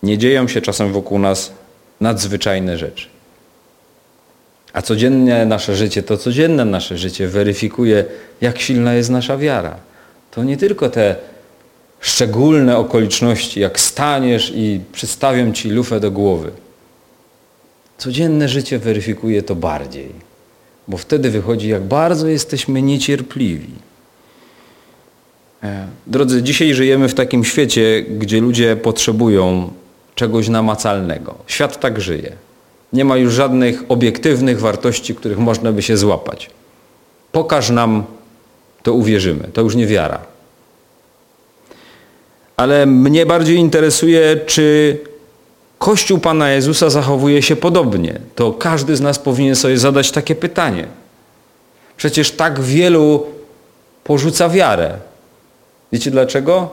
Nie 0.03 0.19
dzieją 0.19 0.49
się 0.49 0.61
czasem 0.61 0.93
wokół 0.93 1.19
nas 1.19 1.53
nadzwyczajne 2.01 2.79
rzeczy. 2.79 3.07
A 4.73 4.83
codzienne 4.83 5.47
nasze 5.47 5.77
życie, 5.77 6.03
to 6.03 6.17
codzienne 6.17 6.65
nasze 6.65 6.99
życie 6.99 7.29
weryfikuje, 7.29 8.05
jak 8.41 8.59
silna 8.59 8.95
jest 8.95 9.11
nasza 9.11 9.37
wiara. 9.37 9.77
To 10.31 10.45
nie 10.45 10.57
tylko 10.57 10.89
te 10.89 11.17
szczególne 12.01 12.77
okoliczności, 12.77 13.61
jak 13.61 13.81
staniesz 13.81 14.53
i 14.55 14.81
przystawiam 14.93 15.53
ci 15.53 15.71
lufę 15.71 16.01
do 16.01 16.11
głowy. 16.11 16.51
Codzienne 17.99 18.49
życie 18.49 18.79
weryfikuje 18.79 19.43
to 19.43 19.55
bardziej, 19.55 20.09
bo 20.89 20.97
wtedy 20.97 21.31
wychodzi, 21.31 21.69
jak 21.69 21.83
bardzo 21.83 22.29
jesteśmy 22.29 22.83
niecierpliwi. 22.83 23.73
E, 25.63 25.87
drodzy, 26.07 26.43
dzisiaj 26.43 26.75
żyjemy 26.75 27.09
w 27.09 27.15
takim 27.15 27.45
świecie, 27.45 28.03
gdzie 28.03 28.41
ludzie 28.41 28.77
potrzebują 28.77 29.71
czegoś 30.15 30.49
namacalnego. 30.49 31.35
Świat 31.47 31.81
tak 31.81 32.01
żyje. 32.01 32.33
Nie 32.93 33.05
ma 33.05 33.17
już 33.17 33.35
żadnych 33.35 33.83
obiektywnych 33.89 34.61
wartości, 34.61 35.15
których 35.15 35.39
można 35.39 35.73
by 35.73 35.83
się 35.83 35.97
złapać. 35.97 36.51
Pokaż 37.33 37.71
nam, 37.71 38.05
to 38.83 38.93
uwierzymy. 38.93 39.49
To 39.53 39.61
już 39.61 39.75
nie 39.75 39.87
wiara 39.87 40.38
ale 42.59 42.87
mnie 42.87 43.27
bardziej 43.27 43.57
interesuje, 43.57 44.37
czy 44.47 44.99
Kościół 45.79 46.19
Pana 46.19 46.51
Jezusa 46.51 46.91
zachowuje 46.91 47.43
się 47.43 47.57
podobnie. 47.57 48.21
To 48.35 48.53
każdy 48.53 48.97
z 48.97 49.01
nas 49.01 49.19
powinien 49.19 49.57
sobie 49.57 49.79
zadać 49.79 50.11
takie 50.11 50.35
pytanie. 50.35 50.87
Przecież 51.97 52.31
tak 52.31 52.61
wielu 52.61 53.27
porzuca 54.05 54.49
wiarę. 54.49 54.95
Wiecie 55.93 56.11
dlaczego? 56.11 56.71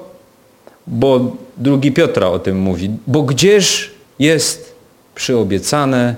Bo 0.88 1.36
drugi 1.58 1.92
Piotra 1.92 2.28
o 2.28 2.40
tym 2.40 2.60
mówi. 2.60 2.90
Bo 3.08 3.24
gdzież 3.24 3.92
jest 4.20 4.76
przyobiecane 5.16 6.16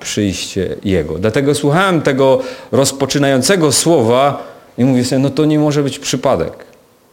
przyjście 0.00 0.76
Jego. 0.84 1.18
Dlatego 1.18 1.54
słuchałem 1.54 2.02
tego 2.02 2.40
rozpoczynającego 2.72 3.72
słowa 3.72 4.42
i 4.78 4.84
mówię 4.84 5.04
sobie, 5.04 5.18
no 5.18 5.30
to 5.30 5.44
nie 5.44 5.58
może 5.58 5.82
być 5.82 5.98
przypadek. 5.98 6.65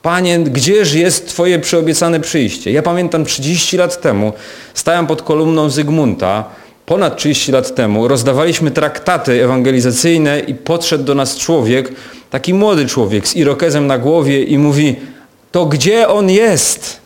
Panie, 0.03 0.39
gdzież 0.39 0.93
jest 0.93 1.27
Twoje 1.27 1.59
przyobiecane 1.59 2.19
przyjście? 2.19 2.71
Ja 2.71 2.81
pamiętam 2.81 3.25
30 3.25 3.77
lat 3.77 4.01
temu, 4.01 4.33
stałem 4.73 5.07
pod 5.07 5.21
kolumną 5.21 5.69
Zygmunta, 5.69 6.45
ponad 6.85 7.17
30 7.17 7.51
lat 7.51 7.75
temu, 7.75 8.07
rozdawaliśmy 8.07 8.71
traktaty 8.71 9.43
ewangelizacyjne 9.43 10.39
i 10.39 10.55
podszedł 10.55 11.03
do 11.03 11.15
nas 11.15 11.37
człowiek, 11.37 11.93
taki 12.29 12.53
młody 12.53 12.85
człowiek 12.85 13.27
z 13.27 13.35
irokezem 13.35 13.87
na 13.87 13.97
głowie 13.97 14.43
i 14.43 14.57
mówi, 14.57 14.95
to 15.51 15.65
gdzie 15.65 16.07
on 16.07 16.29
jest? 16.29 16.99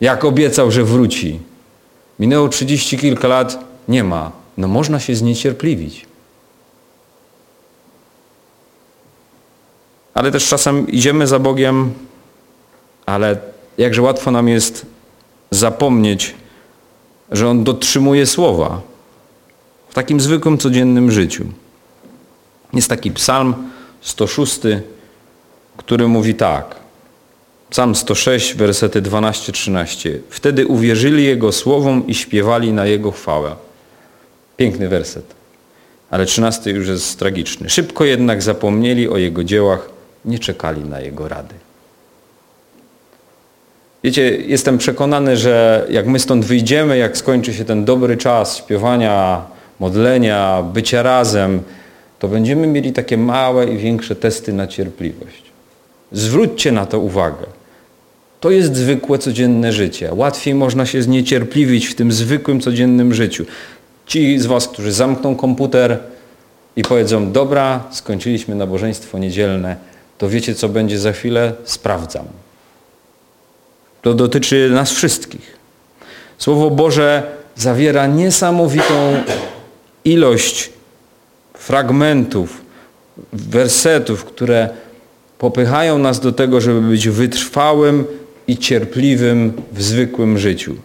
Jak 0.00 0.24
obiecał, 0.24 0.70
że 0.70 0.84
wróci. 0.84 1.40
Minęło 2.18 2.48
30 2.48 2.98
kilka 2.98 3.28
lat, 3.28 3.58
nie 3.88 4.04
ma. 4.04 4.32
No 4.58 4.68
można 4.68 5.00
się 5.00 5.14
zniecierpliwić. 5.14 6.07
Ale 10.18 10.32
też 10.32 10.48
czasem 10.48 10.88
idziemy 10.88 11.26
za 11.26 11.38
Bogiem, 11.38 11.92
ale 13.06 13.36
jakże 13.78 14.02
łatwo 14.02 14.30
nam 14.30 14.48
jest 14.48 14.86
zapomnieć, 15.50 16.34
że 17.32 17.48
On 17.48 17.64
dotrzymuje 17.64 18.26
słowa 18.26 18.80
w 19.88 19.94
takim 19.94 20.20
zwykłym, 20.20 20.58
codziennym 20.58 21.10
życiu. 21.10 21.44
Jest 22.72 22.88
taki 22.88 23.10
psalm 23.10 23.54
106, 24.00 24.60
który 25.76 26.08
mówi 26.08 26.34
tak. 26.34 26.76
Psalm 27.70 27.94
106, 27.94 28.54
wersety 28.54 29.02
12-13. 29.02 30.18
Wtedy 30.30 30.66
uwierzyli 30.66 31.24
Jego 31.24 31.52
słowom 31.52 32.06
i 32.06 32.14
śpiewali 32.14 32.72
na 32.72 32.86
Jego 32.86 33.10
chwałę. 33.10 33.56
Piękny 34.56 34.88
werset. 34.88 35.34
Ale 36.10 36.26
13 36.26 36.70
już 36.70 36.88
jest 36.88 37.18
tragiczny. 37.18 37.70
Szybko 37.70 38.04
jednak 38.04 38.42
zapomnieli 38.42 39.08
o 39.08 39.16
Jego 39.16 39.44
dziełach 39.44 39.97
nie 40.28 40.38
czekali 40.38 40.84
na 40.84 41.00
Jego 41.00 41.28
rady. 41.28 41.54
Wiecie, 44.04 44.36
jestem 44.36 44.78
przekonany, 44.78 45.36
że 45.36 45.86
jak 45.90 46.06
my 46.06 46.18
stąd 46.18 46.44
wyjdziemy, 46.44 46.98
jak 46.98 47.16
skończy 47.16 47.54
się 47.54 47.64
ten 47.64 47.84
dobry 47.84 48.16
czas 48.16 48.56
śpiewania, 48.56 49.42
modlenia, 49.80 50.62
bycia 50.62 51.02
razem, 51.02 51.62
to 52.18 52.28
będziemy 52.28 52.66
mieli 52.66 52.92
takie 52.92 53.16
małe 53.16 53.66
i 53.66 53.78
większe 53.78 54.16
testy 54.16 54.52
na 54.52 54.66
cierpliwość. 54.66 55.42
Zwróćcie 56.12 56.72
na 56.72 56.86
to 56.86 57.00
uwagę. 57.00 57.46
To 58.40 58.50
jest 58.50 58.76
zwykłe, 58.76 59.18
codzienne 59.18 59.72
życie. 59.72 60.14
Łatwiej 60.14 60.54
można 60.54 60.86
się 60.86 61.02
zniecierpliwić 61.02 61.86
w 61.86 61.94
tym 61.94 62.12
zwykłym, 62.12 62.60
codziennym 62.60 63.14
życiu. 63.14 63.44
Ci 64.06 64.38
z 64.38 64.46
Was, 64.46 64.68
którzy 64.68 64.92
zamkną 64.92 65.36
komputer 65.36 65.98
i 66.76 66.82
powiedzą, 66.82 67.32
dobra, 67.32 67.84
skończyliśmy 67.90 68.54
nabożeństwo 68.54 69.18
niedzielne, 69.18 69.76
to 70.18 70.28
wiecie, 70.28 70.54
co 70.54 70.68
będzie 70.68 70.98
za 70.98 71.12
chwilę? 71.12 71.52
Sprawdzam. 71.64 72.24
To 74.02 74.14
dotyczy 74.14 74.70
nas 74.72 74.92
wszystkich. 74.92 75.56
Słowo 76.38 76.70
Boże 76.70 77.22
zawiera 77.56 78.06
niesamowitą 78.06 79.22
ilość 80.04 80.70
fragmentów, 81.54 82.60
wersetów, 83.32 84.24
które 84.24 84.68
popychają 85.38 85.98
nas 85.98 86.20
do 86.20 86.32
tego, 86.32 86.60
żeby 86.60 86.80
być 86.80 87.08
wytrwałym 87.08 88.04
i 88.46 88.58
cierpliwym 88.58 89.52
w 89.72 89.82
zwykłym 89.82 90.38
życiu. 90.38 90.76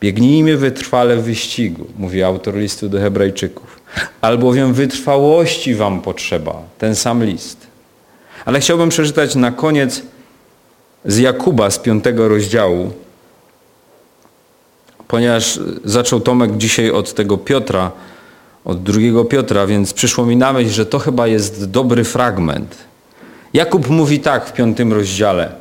Biegnijmy 0.00 0.56
wytrwale 0.56 1.16
w 1.16 1.22
wyścigu, 1.22 1.86
mówi 1.98 2.22
autor 2.22 2.56
listu 2.56 2.88
do 2.88 2.98
Hebrajczyków. 2.98 3.80
Albowiem 4.20 4.74
wytrwałości 4.74 5.74
wam 5.74 6.00
potrzeba, 6.00 6.62
ten 6.78 6.94
sam 6.94 7.24
list. 7.24 7.71
Ale 8.44 8.60
chciałbym 8.60 8.88
przeczytać 8.88 9.34
na 9.34 9.50
koniec 9.50 10.02
z 11.04 11.18
Jakuba 11.18 11.70
z 11.70 11.78
piątego 11.78 12.28
rozdziału, 12.28 12.92
ponieważ 15.08 15.60
zaczął 15.84 16.20
Tomek 16.20 16.56
dzisiaj 16.56 16.90
od 16.90 17.14
tego 17.14 17.38
Piotra, 17.38 17.90
od 18.64 18.82
drugiego 18.82 19.24
Piotra, 19.24 19.66
więc 19.66 19.92
przyszło 19.92 20.26
mi 20.26 20.36
na 20.36 20.52
myśl, 20.52 20.70
że 20.70 20.86
to 20.86 20.98
chyba 20.98 21.26
jest 21.26 21.70
dobry 21.70 22.04
fragment. 22.04 22.76
Jakub 23.54 23.88
mówi 23.88 24.20
tak 24.20 24.48
w 24.48 24.52
piątym 24.52 24.92
rozdziale, 24.92 25.52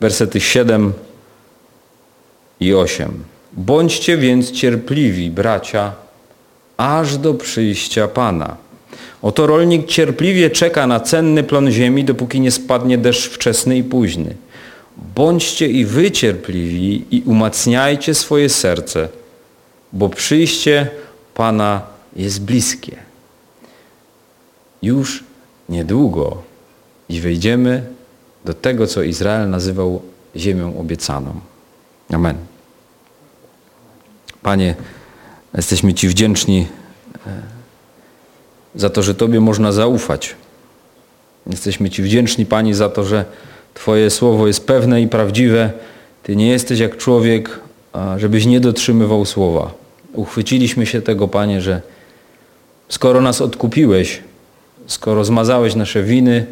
wersety 0.00 0.40
7 0.40 0.92
i 2.60 2.74
8. 2.74 3.24
Bądźcie 3.52 4.16
więc 4.16 4.52
cierpliwi, 4.52 5.30
bracia, 5.30 5.92
aż 6.76 7.16
do 7.16 7.34
przyjścia 7.34 8.08
Pana. 8.08 8.56
Oto 9.26 9.46
rolnik 9.46 9.86
cierpliwie 9.86 10.50
czeka 10.50 10.86
na 10.86 11.00
cenny 11.00 11.42
plon 11.42 11.70
ziemi, 11.70 12.04
dopóki 12.04 12.40
nie 12.40 12.50
spadnie 12.50 12.98
deszcz 12.98 13.28
wczesny 13.28 13.76
i 13.76 13.84
późny. 13.84 14.34
Bądźcie 15.14 15.68
i 15.68 15.84
wy 15.84 16.10
cierpliwi 16.10 17.04
i 17.10 17.22
umacniajcie 17.22 18.14
swoje 18.14 18.48
serce, 18.48 19.08
bo 19.92 20.08
przyjście 20.08 20.88
Pana 21.34 21.82
jest 22.16 22.44
bliskie. 22.44 22.96
Już 24.82 25.24
niedługo 25.68 26.42
i 27.08 27.20
wejdziemy 27.20 27.86
do 28.44 28.54
tego, 28.54 28.86
co 28.86 29.02
Izrael 29.02 29.50
nazywał 29.50 30.02
ziemią 30.36 30.78
obiecaną. 30.78 31.40
Amen. 32.12 32.36
Panie, 34.42 34.74
jesteśmy 35.54 35.94
Ci 35.94 36.08
wdzięczni 36.08 36.66
e, 37.26 37.55
za 38.76 38.90
to, 38.90 39.02
że 39.02 39.14
Tobie 39.14 39.40
można 39.40 39.72
zaufać. 39.72 40.34
Jesteśmy 41.46 41.90
Ci 41.90 42.02
wdzięczni, 42.02 42.46
Pani, 42.46 42.74
za 42.74 42.88
to, 42.88 43.04
że 43.04 43.24
Twoje 43.74 44.10
słowo 44.10 44.46
jest 44.46 44.66
pewne 44.66 45.02
i 45.02 45.08
prawdziwe. 45.08 45.70
Ty 46.22 46.36
nie 46.36 46.48
jesteś 46.48 46.78
jak 46.78 46.96
człowiek, 46.96 47.60
żebyś 48.16 48.46
nie 48.46 48.60
dotrzymywał 48.60 49.24
słowa. 49.24 49.70
Uchwyciliśmy 50.12 50.86
się 50.86 51.02
tego, 51.02 51.28
Panie, 51.28 51.60
że 51.60 51.80
skoro 52.88 53.20
nas 53.20 53.40
odkupiłeś, 53.40 54.20
skoro 54.86 55.24
zmazałeś 55.24 55.74
nasze 55.74 56.02
winy, 56.02 56.46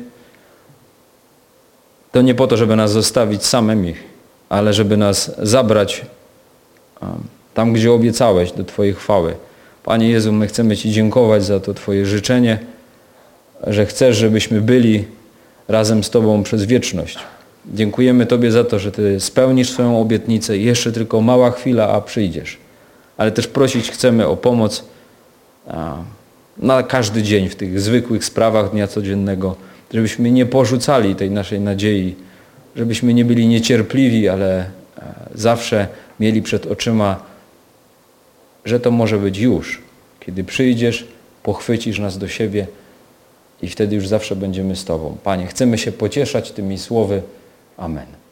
to 2.13 2.23
nie 2.23 2.35
po 2.35 2.47
to, 2.47 2.57
żeby 2.57 2.77
nas 2.77 2.93
zostawić 2.93 3.45
samymi, 3.45 3.95
ale 4.49 4.73
żeby 4.73 4.97
nas 4.97 5.31
zabrać 5.39 6.07
tam, 7.55 7.73
gdzie 7.73 7.93
obiecałeś 7.93 8.53
do 8.53 8.65
Twojej 8.65 8.95
chwały. 8.95 9.35
Panie 9.85 10.09
Jezu, 10.09 10.33
my 10.33 10.47
chcemy 10.47 10.77
Ci 10.77 10.91
dziękować 10.91 11.45
za 11.45 11.61
to 11.61 11.75
Twoje 11.75 12.07
życzenie, 12.07 12.59
że 13.67 13.87
chcesz, 13.87 14.17
żebyśmy 14.17 14.61
byli 14.61 15.05
razem 15.69 16.05
z 16.05 16.11
Tobą 16.11 16.43
przez 16.43 16.65
wieczność. 16.65 17.19
Dziękujemy 17.75 18.27
Tobie 18.27 18.53
za 18.53 18.65
to, 18.65 18.79
że 18.79 18.93
Ty 18.93 19.21
spełnisz 19.21 19.71
swoją 19.71 20.01
obietnicę 20.01 20.59
i 20.59 20.65
jeszcze 20.65 20.93
tylko 20.93 21.21
mała 21.21 21.51
chwila, 21.51 21.89
a 21.89 22.01
przyjdziesz. 22.01 22.59
Ale 23.17 23.33
też 23.33 23.47
prosić 23.47 23.91
chcemy 23.91 24.27
o 24.27 24.37
pomoc 24.37 24.85
na 26.59 26.83
każdy 26.83 27.23
dzień 27.23 27.49
w 27.49 27.57
tych 27.57 27.81
zwykłych 27.81 28.25
sprawach 28.25 28.71
dnia 28.71 28.87
codziennego, 28.87 29.57
żebyśmy 29.95 30.31
nie 30.31 30.47
porzucali 30.47 31.15
tej 31.15 31.31
naszej 31.31 31.61
nadziei, 31.61 32.17
żebyśmy 32.77 33.15
nie 33.15 33.25
byli 33.25 33.47
niecierpliwi, 33.47 34.29
ale 34.29 34.59
e, 34.59 34.67
zawsze 35.35 35.89
mieli 36.21 36.43
przed 36.43 36.67
oczyma, 36.67 37.34
że 38.65 38.81
to 38.81 38.91
może 38.91 39.19
być 39.19 39.39
już. 39.39 39.83
Kiedy 40.21 40.45
przyjdziesz, 40.45 41.07
pochwycisz 41.43 41.99
nas 41.99 42.19
do 42.19 42.29
siebie 42.29 42.67
i 43.63 43.69
wtedy 43.69 43.97
już 43.97 44.09
zawsze 44.09 44.37
będziemy 44.37 44.77
z 44.77 44.85
Tobą. 44.85 45.17
Panie, 45.25 45.47
chcemy 45.47 45.79
się 45.79 45.93
pocieszać 45.93 46.51
tymi 46.53 46.79
słowy. 46.79 47.23
Amen. 47.77 48.24